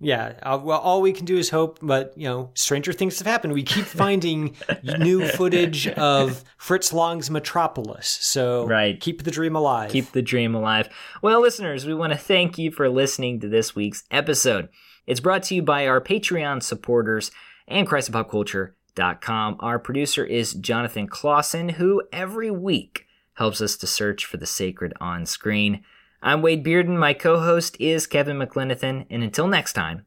[0.00, 3.26] Yeah, uh, well, all we can do is hope, but you know, stranger things have
[3.26, 3.52] happened.
[3.54, 4.54] We keep finding
[4.98, 9.00] new footage of Fritz Lang's Metropolis, so Right.
[9.00, 9.90] keep the dream alive.
[9.90, 10.88] Keep the dream alive.
[11.22, 14.68] Well, listeners, we want to thank you for listening to this week's episode.
[15.06, 17.30] It's brought to you by our Patreon supporters
[17.68, 19.56] and ChristofPopCulture.com.
[19.60, 24.94] Our producer is Jonathan Clausen, who every week helps us to search for the sacred
[25.00, 25.82] on screen.
[26.22, 26.96] I'm Wade Bearden.
[26.96, 29.06] My co host is Kevin McLenithan.
[29.10, 30.04] And until next time,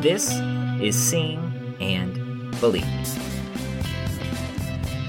[0.00, 0.30] this
[0.80, 2.90] is Seeing and Believing.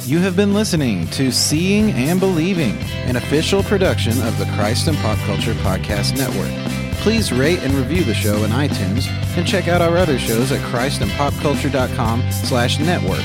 [0.01, 2.77] You have been listening to Seeing and Believing,
[3.07, 6.74] an official production of the Christ and Pop Culture Podcast Network.
[7.05, 10.59] Please rate and review the show in iTunes and check out our other shows at
[10.71, 13.21] christandpopculture.com slash network.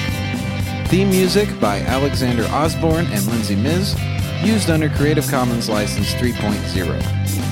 [0.89, 3.99] Theme music by Alexander Osborne and Lindsay Miz,
[4.45, 7.50] used under Creative Commons License 3.0.